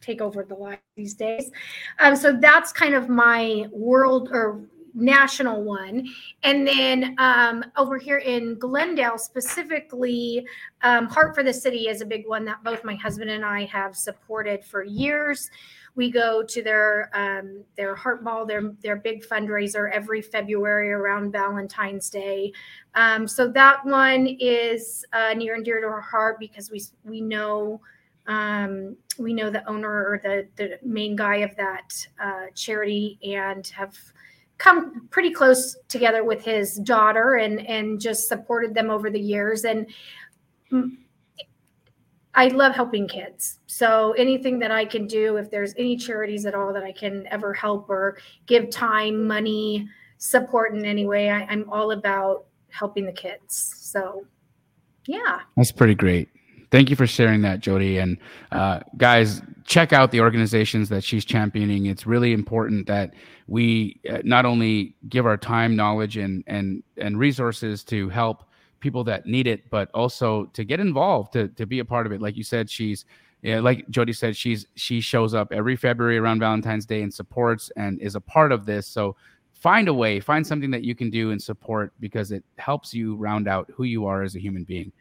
[0.00, 1.50] take over the life these days.
[1.98, 4.64] Um, so that's kind of my world or
[4.94, 6.06] national one.
[6.42, 10.46] And then um, over here in Glendale, specifically,
[10.82, 13.64] um, Heart for the City is a big one that both my husband and I
[13.66, 15.50] have supported for years.
[15.98, 21.32] We go to their um, their heart ball, their their big fundraiser every February around
[21.32, 22.52] Valentine's Day.
[22.94, 27.20] Um, so that one is uh, near and dear to our heart because we we
[27.20, 27.80] know
[28.28, 31.92] um, we know the owner or the the main guy of that
[32.22, 33.98] uh, charity and have
[34.58, 39.64] come pretty close together with his daughter and and just supported them over the years
[39.64, 39.88] and
[42.38, 43.58] I love helping kids.
[43.66, 47.26] So anything that I can do, if there's any charities at all that I can
[47.32, 48.16] ever help or
[48.46, 53.74] give time, money, support in any way, I, am all about helping the kids.
[53.80, 54.24] So,
[55.06, 55.40] yeah.
[55.56, 56.28] That's pretty great.
[56.70, 57.98] Thank you for sharing that, Jodi.
[57.98, 58.18] And
[58.52, 61.86] uh, guys, check out the organizations that she's championing.
[61.86, 63.14] It's really important that
[63.48, 68.44] we uh, not only give our time, knowledge, and and and resources to help
[68.80, 72.12] people that need it, but also to get involved, to to be a part of
[72.12, 72.20] it.
[72.20, 73.04] Like you said, she's
[73.42, 77.70] yeah, like Jodi said, she's she shows up every February around Valentine's Day and supports
[77.76, 78.86] and is a part of this.
[78.86, 79.16] So
[79.52, 83.16] find a way, find something that you can do and support because it helps you
[83.16, 84.92] round out who you are as a human being.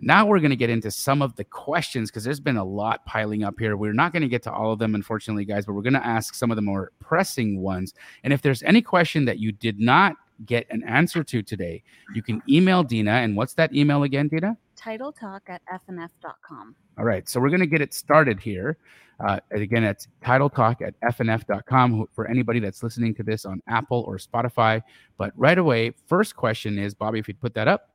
[0.00, 3.04] Now we're going to get into some of the questions because there's been a lot
[3.06, 3.76] piling up here.
[3.76, 6.04] We're not going to get to all of them, unfortunately, guys, but we're going to
[6.04, 7.94] ask some of the more pressing ones.
[8.24, 10.16] And if there's any question that you did not
[10.46, 11.82] get an answer to today,
[12.14, 13.12] you can email Dena.
[13.12, 14.56] And what's that email again, Dena?
[14.76, 16.74] Title talk at fnf.com.
[16.98, 17.28] All right.
[17.28, 18.78] So we're going to get it started here.
[19.24, 24.04] Uh, again, it's title talk at fnf.com for anybody that's listening to this on Apple
[24.06, 24.82] or Spotify.
[25.16, 27.90] But right away, first question is Bobby, if you'd put that up.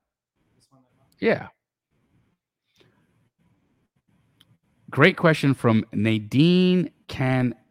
[1.19, 1.47] Yeah.
[4.89, 6.91] Great question from Nadine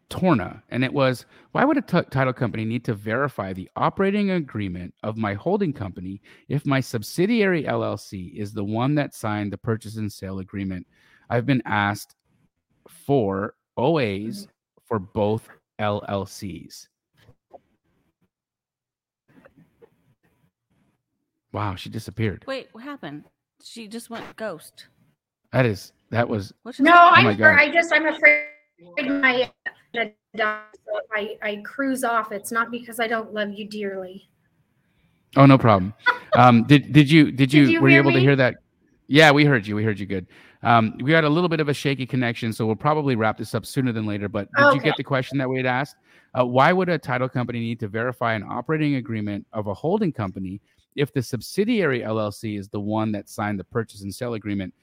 [0.09, 0.61] Cantorna.
[0.69, 4.93] And it was Why would a t- title company need to verify the operating agreement
[5.03, 9.97] of my holding company if my subsidiary LLC is the one that signed the purchase
[9.97, 10.85] and sale agreement?
[11.29, 12.15] I've been asked
[12.87, 14.47] for OAs
[14.85, 15.47] for both
[15.79, 16.87] LLCs.
[21.51, 22.43] Wow, she disappeared.
[22.47, 23.23] Wait, what happened?
[23.63, 24.87] She just went ghost.
[25.51, 27.59] That is that was No, Oh I'm my afraid- God.
[27.59, 28.43] I just I'm afraid
[28.79, 29.49] my
[30.35, 30.51] so
[31.15, 32.31] I I cruise off.
[32.31, 34.29] It's not because I don't love you dearly.
[35.35, 35.93] Oh, no problem.
[36.35, 38.55] Um, did did you did you, Did you were you able to hear that?
[39.07, 39.75] Yeah, we heard you.
[39.75, 40.27] We heard you good.
[40.63, 43.55] Um, we had a little bit of a shaky connection, so we'll probably wrap this
[43.55, 44.27] up sooner than later.
[44.27, 45.95] But did you get the question that we had asked?
[46.37, 50.11] Uh, why would a title company need to verify an operating agreement of a holding
[50.11, 50.59] company
[50.95, 54.73] if the subsidiary LLC is the one that signed the purchase and sale agreement?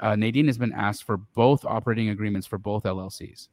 [0.00, 3.48] Uh, Nadine has been asked for both operating agreements for both LLCs.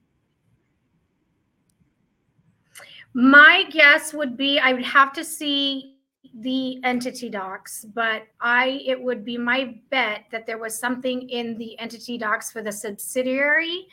[3.14, 5.96] My guess would be I would have to see
[6.42, 11.58] the entity docs, but I it would be my bet that there was something in
[11.58, 13.88] the entity docs for the subsidiary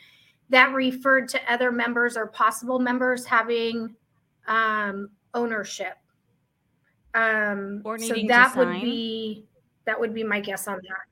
[0.49, 3.95] that referred to other members or possible members having
[4.47, 5.97] um, ownership.
[7.13, 9.45] Um, Or so needing to that would be
[9.85, 11.06] that would be my guess on that.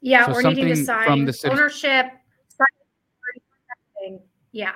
[0.00, 2.06] Yeah, So or needing to something sign from the ownership.
[2.48, 4.20] sign-
[4.52, 4.74] Yeah.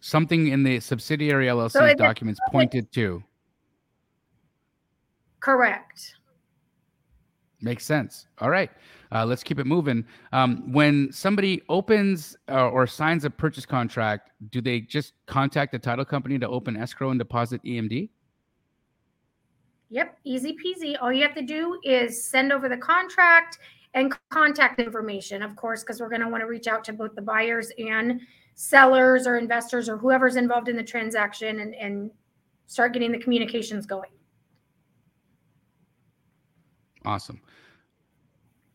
[0.00, 3.22] Something in the subsidiary LLC's So it- documents pointed to.
[5.40, 6.14] Correct.
[7.60, 8.26] Makes sense.
[8.38, 8.70] All right.
[9.12, 10.04] Uh, let's keep it moving.
[10.32, 15.78] Um, when somebody opens uh, or signs a purchase contract, do they just contact the
[15.78, 18.10] title company to open escrow and deposit EMD?
[19.90, 20.96] Yep, easy peasy.
[21.00, 23.58] All you have to do is send over the contract
[23.94, 27.14] and contact information, of course, because we're going to want to reach out to both
[27.14, 28.20] the buyers and
[28.54, 32.10] sellers or investors or whoever's involved in the transaction and, and
[32.66, 34.10] start getting the communications going.
[37.04, 37.40] Awesome.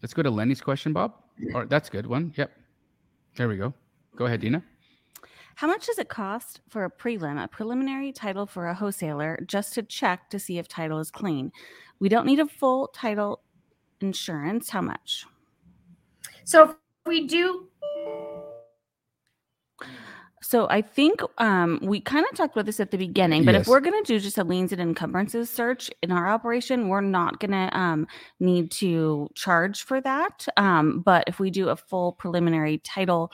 [0.01, 1.15] Let's go to Lenny's question, Bob.
[1.53, 2.33] Or that's a good one.
[2.37, 2.51] Yep.
[3.35, 3.73] There we go.
[4.15, 4.63] Go ahead, Dena.
[5.55, 9.73] How much does it cost for a prelim, a preliminary title for a wholesaler, just
[9.73, 11.51] to check to see if title is clean?
[11.99, 13.41] We don't need a full title
[14.01, 14.69] insurance.
[14.69, 15.25] How much?
[16.43, 16.75] So if
[17.05, 17.67] we do,
[20.41, 23.61] So I think um, we kind of talked about this at the beginning, but Yes.
[23.61, 27.01] if we're going to do just a liens and encumbrances search in our operation, we're
[27.01, 28.07] not going to um,
[28.39, 30.47] need to charge for that.
[30.57, 33.31] Um, but if we do a full preliminary title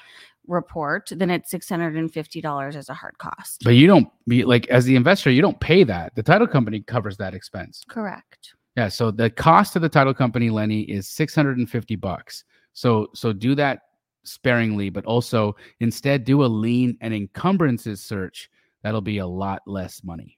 [0.48, 3.62] report, then it's six hundred and fifty dollars as a hard cost.
[3.64, 6.16] But you don't be like as the investor, you don't pay that.
[6.16, 7.84] The title company covers that expense.
[7.88, 8.56] Correct.
[8.76, 8.90] Yeah.
[8.90, 12.44] So the cost to the title company, Lenny, is 650 bucks.
[12.74, 13.80] So so do that
[14.24, 18.50] sparingly, but also instead do a lien and encumbrances search.
[18.84, 20.38] That'll be a lot less money.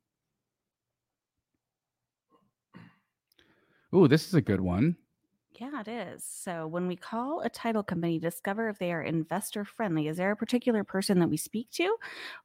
[3.95, 4.95] Ooh, this is a good one.
[5.59, 6.23] Yeah, it is.
[6.23, 10.07] So when we call a title company, discover if they are investor friendly.
[10.07, 11.95] Is there a particular person that we speak to,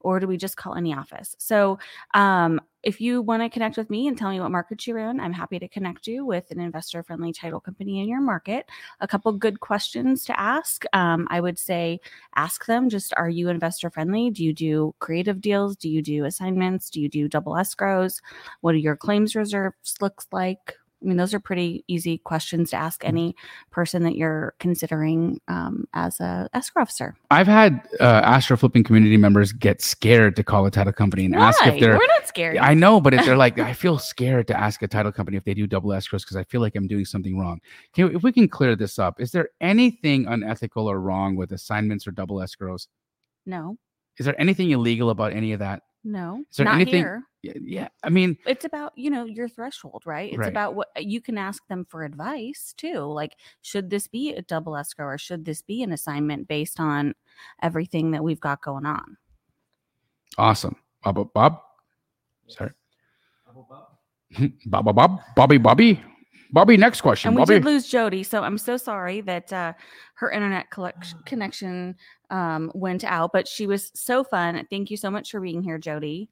[0.01, 1.37] or do we just call any office?
[1.39, 1.79] So
[2.15, 5.21] um, if you want to connect with me and tell me what market you're in,
[5.21, 8.69] I'm happy to connect you with an investor friendly title company in your market.
[9.01, 10.85] A couple good questions to ask.
[10.93, 12.01] Um, I would say
[12.35, 14.31] ask them just are you investor friendly?
[14.31, 15.77] Do you do creative deals?
[15.77, 16.91] Do you do assignments?
[16.91, 18.21] Do you do double escrows?
[18.61, 20.77] What do your claims reserves looks like?
[21.03, 23.35] I mean, those are pretty easy questions to ask any
[23.71, 27.17] person that you're considering um, as a escrow officer.
[27.31, 31.65] I've had uh, AstroFlipping community members get scared to call a title company and ask
[31.67, 31.99] if they're.
[31.99, 32.57] We're not scared.
[32.59, 35.45] I know, but if they're like, I feel scared to ask a title company if
[35.45, 37.61] they do double escrows because I feel like I'm doing something wrong.
[37.95, 42.07] Can, if we can clear this up, is there anything unethical or wrong with assignments
[42.07, 42.87] or double escrows?
[43.47, 43.77] no,
[44.19, 45.83] Is there anything illegal about any of that?
[46.05, 47.25] No, Is there not anything- here.
[47.43, 47.89] Yeah, yeah.
[48.05, 50.31] I mean, It's about you know your threshold, right?
[50.31, 50.49] It's Right.
[50.49, 53.01] about what uh, you can ask them for advice too.
[53.01, 57.15] Like, should this be a double escrow or should this be an assignment based on
[57.61, 59.17] everything that we've got going on?
[60.39, 60.77] awesome.
[61.03, 61.61] Bob, Bob,
[62.47, 62.71] sorry.
[64.67, 66.03] Bob, Bob, Bob, Bobby, Bobby,
[66.53, 66.77] Bobby.
[66.77, 67.55] Next question, And we Bobby.
[67.55, 69.73] did lose Jodi, so I'm so sorry that uh,
[70.15, 71.97] her internet collect- connection
[72.31, 73.31] um, went out.
[73.33, 74.67] But she was so fun.
[74.71, 76.29] Thank you so much for being here, Jodi.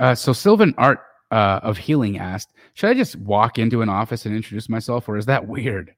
[0.00, 4.26] Uh, so Sylvan Art uh, of Healing asked, should I just walk into an office
[4.26, 5.94] and introduce myself, or is that weird?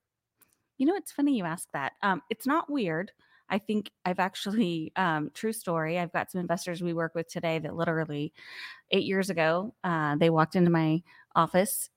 [0.78, 1.92] You know, it's funny you ask that.
[2.02, 3.12] Um, it's not weird.
[3.50, 5.98] I think I've actually, um, true story.
[5.98, 8.32] I've got some investors we work with today that literally
[8.90, 11.02] eight years ago, uh, they walked into my
[11.34, 11.90] office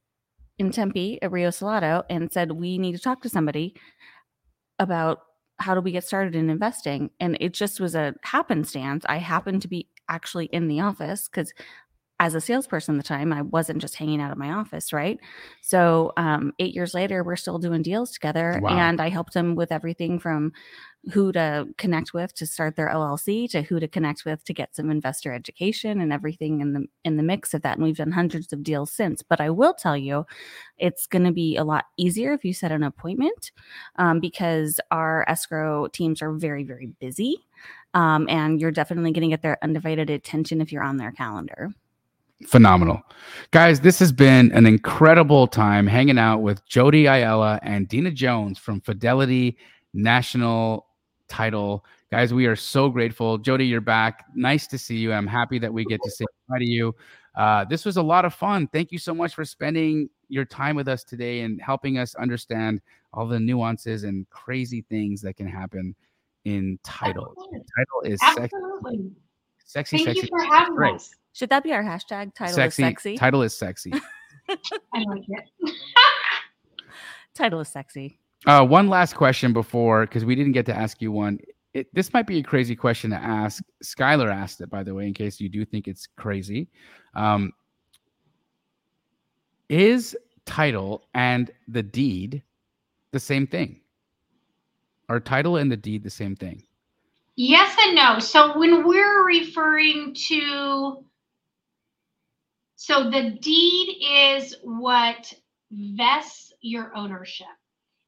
[0.60, 3.76] in Tempe at Rio Salado and said, We need to talk to somebody
[4.80, 5.20] about
[5.60, 7.10] how do we get started in investing.
[7.20, 9.06] And it just was a happenstance.
[9.08, 11.54] I happened to be actually in the office because
[12.24, 15.19] as a salesperson at the time, I wasn't just hanging out at my office, right?
[15.61, 18.69] So um, eight years later, we're still doing deals together, Wow.
[18.69, 20.53] and I helped them with everything from
[21.11, 24.74] who to connect with to start their LLC to who to connect with to get
[24.74, 27.76] some investor education and everything in the in the mix of that.
[27.78, 29.21] And we've done hundreds of deals since.
[29.21, 30.26] But I will tell you,
[30.78, 33.51] it's going to be a lot easier if you set an appointment
[33.97, 37.36] um, because our escrow teams are very very busy,
[37.93, 41.69] um, and you're definitely going to get their undivided attention if you're on their calendar.
[42.48, 43.02] Phenomenal.
[43.52, 48.58] Guys, this has been an incredible time hanging out with Jodi Ayala and Dena Jones
[48.58, 49.58] from Fidelity
[49.94, 50.88] National
[51.28, 51.86] Title.
[52.12, 53.38] Guys, we are so grateful.
[53.38, 54.26] Jodi, you're back.
[54.36, 55.12] Nice to see you.
[55.14, 56.96] I'm happy that we get to say hi to you.
[57.36, 58.68] Uh, this was a lot of fun.
[58.68, 62.82] Thank you so much for spending your time with us today and helping us understand
[63.14, 65.96] all the nuances and crazy things that can happen
[66.46, 67.34] in title.
[67.36, 69.12] Title is sexy, Absolutely.
[69.66, 70.22] sexy, Thank sexy.
[70.22, 71.12] you for having us.
[71.34, 72.34] Should that be our hashtag?
[72.36, 73.18] Title sexy, is sexy.
[73.18, 73.92] Title is sexy.
[74.50, 75.74] I like it.
[77.34, 78.20] Title is sexy.
[78.46, 81.40] Uh, one last question before, because we didn't get to ask you one.
[81.74, 83.64] It, this might be a crazy question to ask.
[83.84, 86.70] Skylar asked it, by the way, in case you do think it's crazy.
[87.16, 87.52] Um,
[89.70, 90.16] is
[90.46, 92.44] title and the deed
[93.12, 93.80] the same thing?
[95.10, 96.64] Are title and the deed the same thing?
[97.36, 98.20] Yes and no.
[98.20, 101.04] So when we're referring to,
[102.84, 105.34] so the deed is what
[105.72, 107.48] vests your ownership.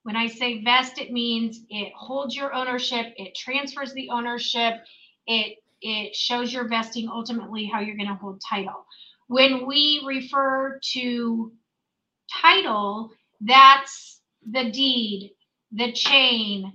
[0.03, 4.73] When I say vest, it means it holds your ownership, it transfers the ownership,
[5.27, 8.85] it it shows your vesting ultimately how you're going to hold title.
[9.27, 11.53] When we refer to
[12.41, 15.35] title, that's the deed,
[15.71, 16.73] the chain,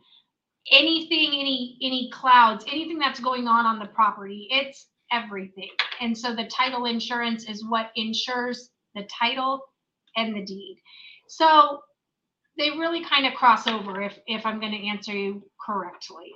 [0.72, 5.68] anything any any clouds anything that's going on on the property it's everything
[6.00, 9.60] and so the title insurance is what insures the title
[10.16, 10.76] and the deed
[11.28, 11.80] so
[12.58, 16.30] they really kind of cross over if if i'm going to answer you correctly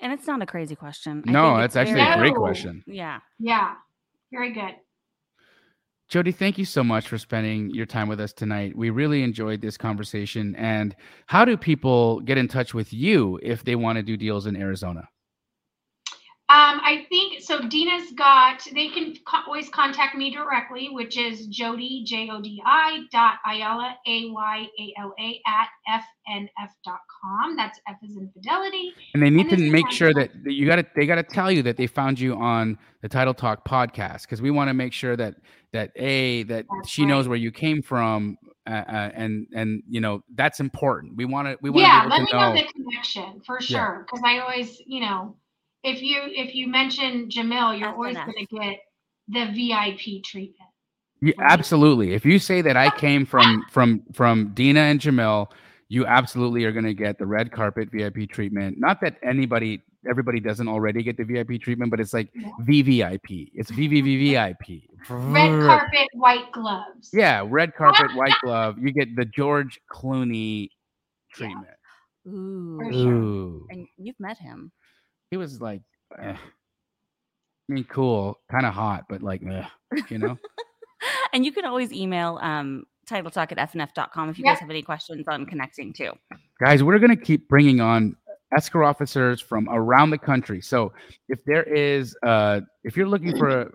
[0.00, 1.22] And it's not a crazy question.
[1.26, 2.82] No, that's it's actually a very- great question.
[2.86, 3.20] Yeah.
[3.38, 3.74] yeah
[4.32, 4.74] very good
[6.08, 8.76] Jodi, thank you so much for spending your time with us tonight.
[8.76, 10.54] We really enjoyed this conversation.
[10.56, 10.94] And
[11.26, 14.54] how do people get in touch with you if they want to do deals in
[14.54, 15.08] Arizona?
[16.72, 17.68] Um, I think so.
[17.68, 18.62] Dena's got.
[18.74, 23.34] They can co- always contact me directly, which is Jodi J O D I dot
[23.46, 25.68] Ayala A Y A L A at
[26.28, 27.56] fnf dot com.
[27.56, 28.92] That's F is in fidelity.
[29.14, 31.22] And they need And to make sure that that you got to they got to
[31.22, 34.74] tell you that they found you on the Title Talk podcast because we want to
[34.74, 35.34] make sure that
[35.72, 40.00] that a that That's she knows where you came from uh, uh, and and you
[40.00, 41.16] know that's important.
[41.16, 42.54] We want to we want Yeah, let me know know.
[42.54, 44.06] the connection for sure.
[44.06, 45.36] Because I always, you know,
[45.84, 48.26] if you if you mention Jamil, you're always FNF.
[48.26, 48.78] going to get
[49.28, 50.70] the VIP treatment.
[51.20, 51.52] Yeah, right?
[51.52, 52.14] absolutely.
[52.14, 55.48] If you say that I came from from from Dena and Jamil,
[55.88, 58.78] you absolutely are going to get the red carpet VIP treatment.
[58.78, 62.48] Not that anybody everybody doesn't already get the VIP treatment, but it's like Yeah.
[62.62, 63.50] VVIP.
[63.54, 64.82] It's VVVVIP.
[65.08, 67.10] Red carpet, white gloves.
[67.12, 68.78] Yeah, red carpet, white glove.
[68.78, 70.68] You get the George Clooney
[71.34, 71.66] treatment.
[72.28, 72.78] Ooh.
[72.92, 73.12] Sure.
[73.12, 73.66] Ooh.
[73.70, 74.70] And you've met him.
[75.32, 75.80] He was like,
[76.20, 76.36] eh.
[76.36, 79.64] I mean, cool, kind of hot, but like, eh,
[80.10, 80.36] you know.
[81.32, 84.54] and you can always email um, title talk at fnf.com if you Yep.
[84.56, 86.12] guys have any questions on connecting too.
[86.62, 88.14] guys we're going to keep bringing on
[88.54, 90.92] escrow officers from around the country so
[91.30, 93.70] if there is uh if you're looking for a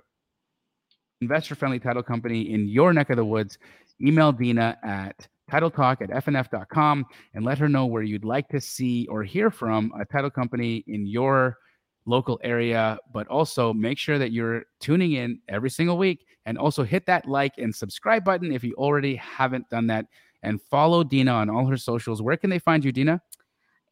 [1.21, 3.57] investor friendly title company in your neck of the woods
[4.01, 8.60] email dena at title talk at fnf.com and let her know where you'd like to
[8.60, 11.57] see or hear from a title company in your
[12.06, 16.84] local area but also make sure that you're tuning in every single week and also
[16.84, 20.06] hit that like and subscribe button if you already haven't done that
[20.44, 22.22] and follow Dena on all her socials.
[22.22, 23.22] Where can they find you, Dena?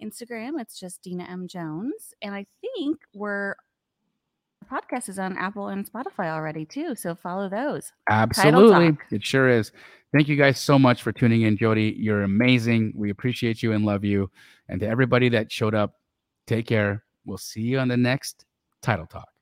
[0.01, 1.47] Instagram, it's just Dena M.
[1.47, 2.13] Jones.
[2.21, 3.55] And I think we're
[4.71, 6.95] podcast is on Apple and Spotify already too.
[6.95, 7.91] So follow those.
[8.09, 8.97] Absolutely.
[9.11, 9.71] It sure is.
[10.13, 11.95] Thank you guys so much for tuning in, Jodi.
[11.97, 12.93] You're amazing.
[12.95, 14.29] We appreciate you and love you.
[14.69, 15.95] And to everybody that showed up,
[16.47, 17.03] take care.
[17.25, 18.45] We'll see you on the next
[18.81, 19.34] Title Talk.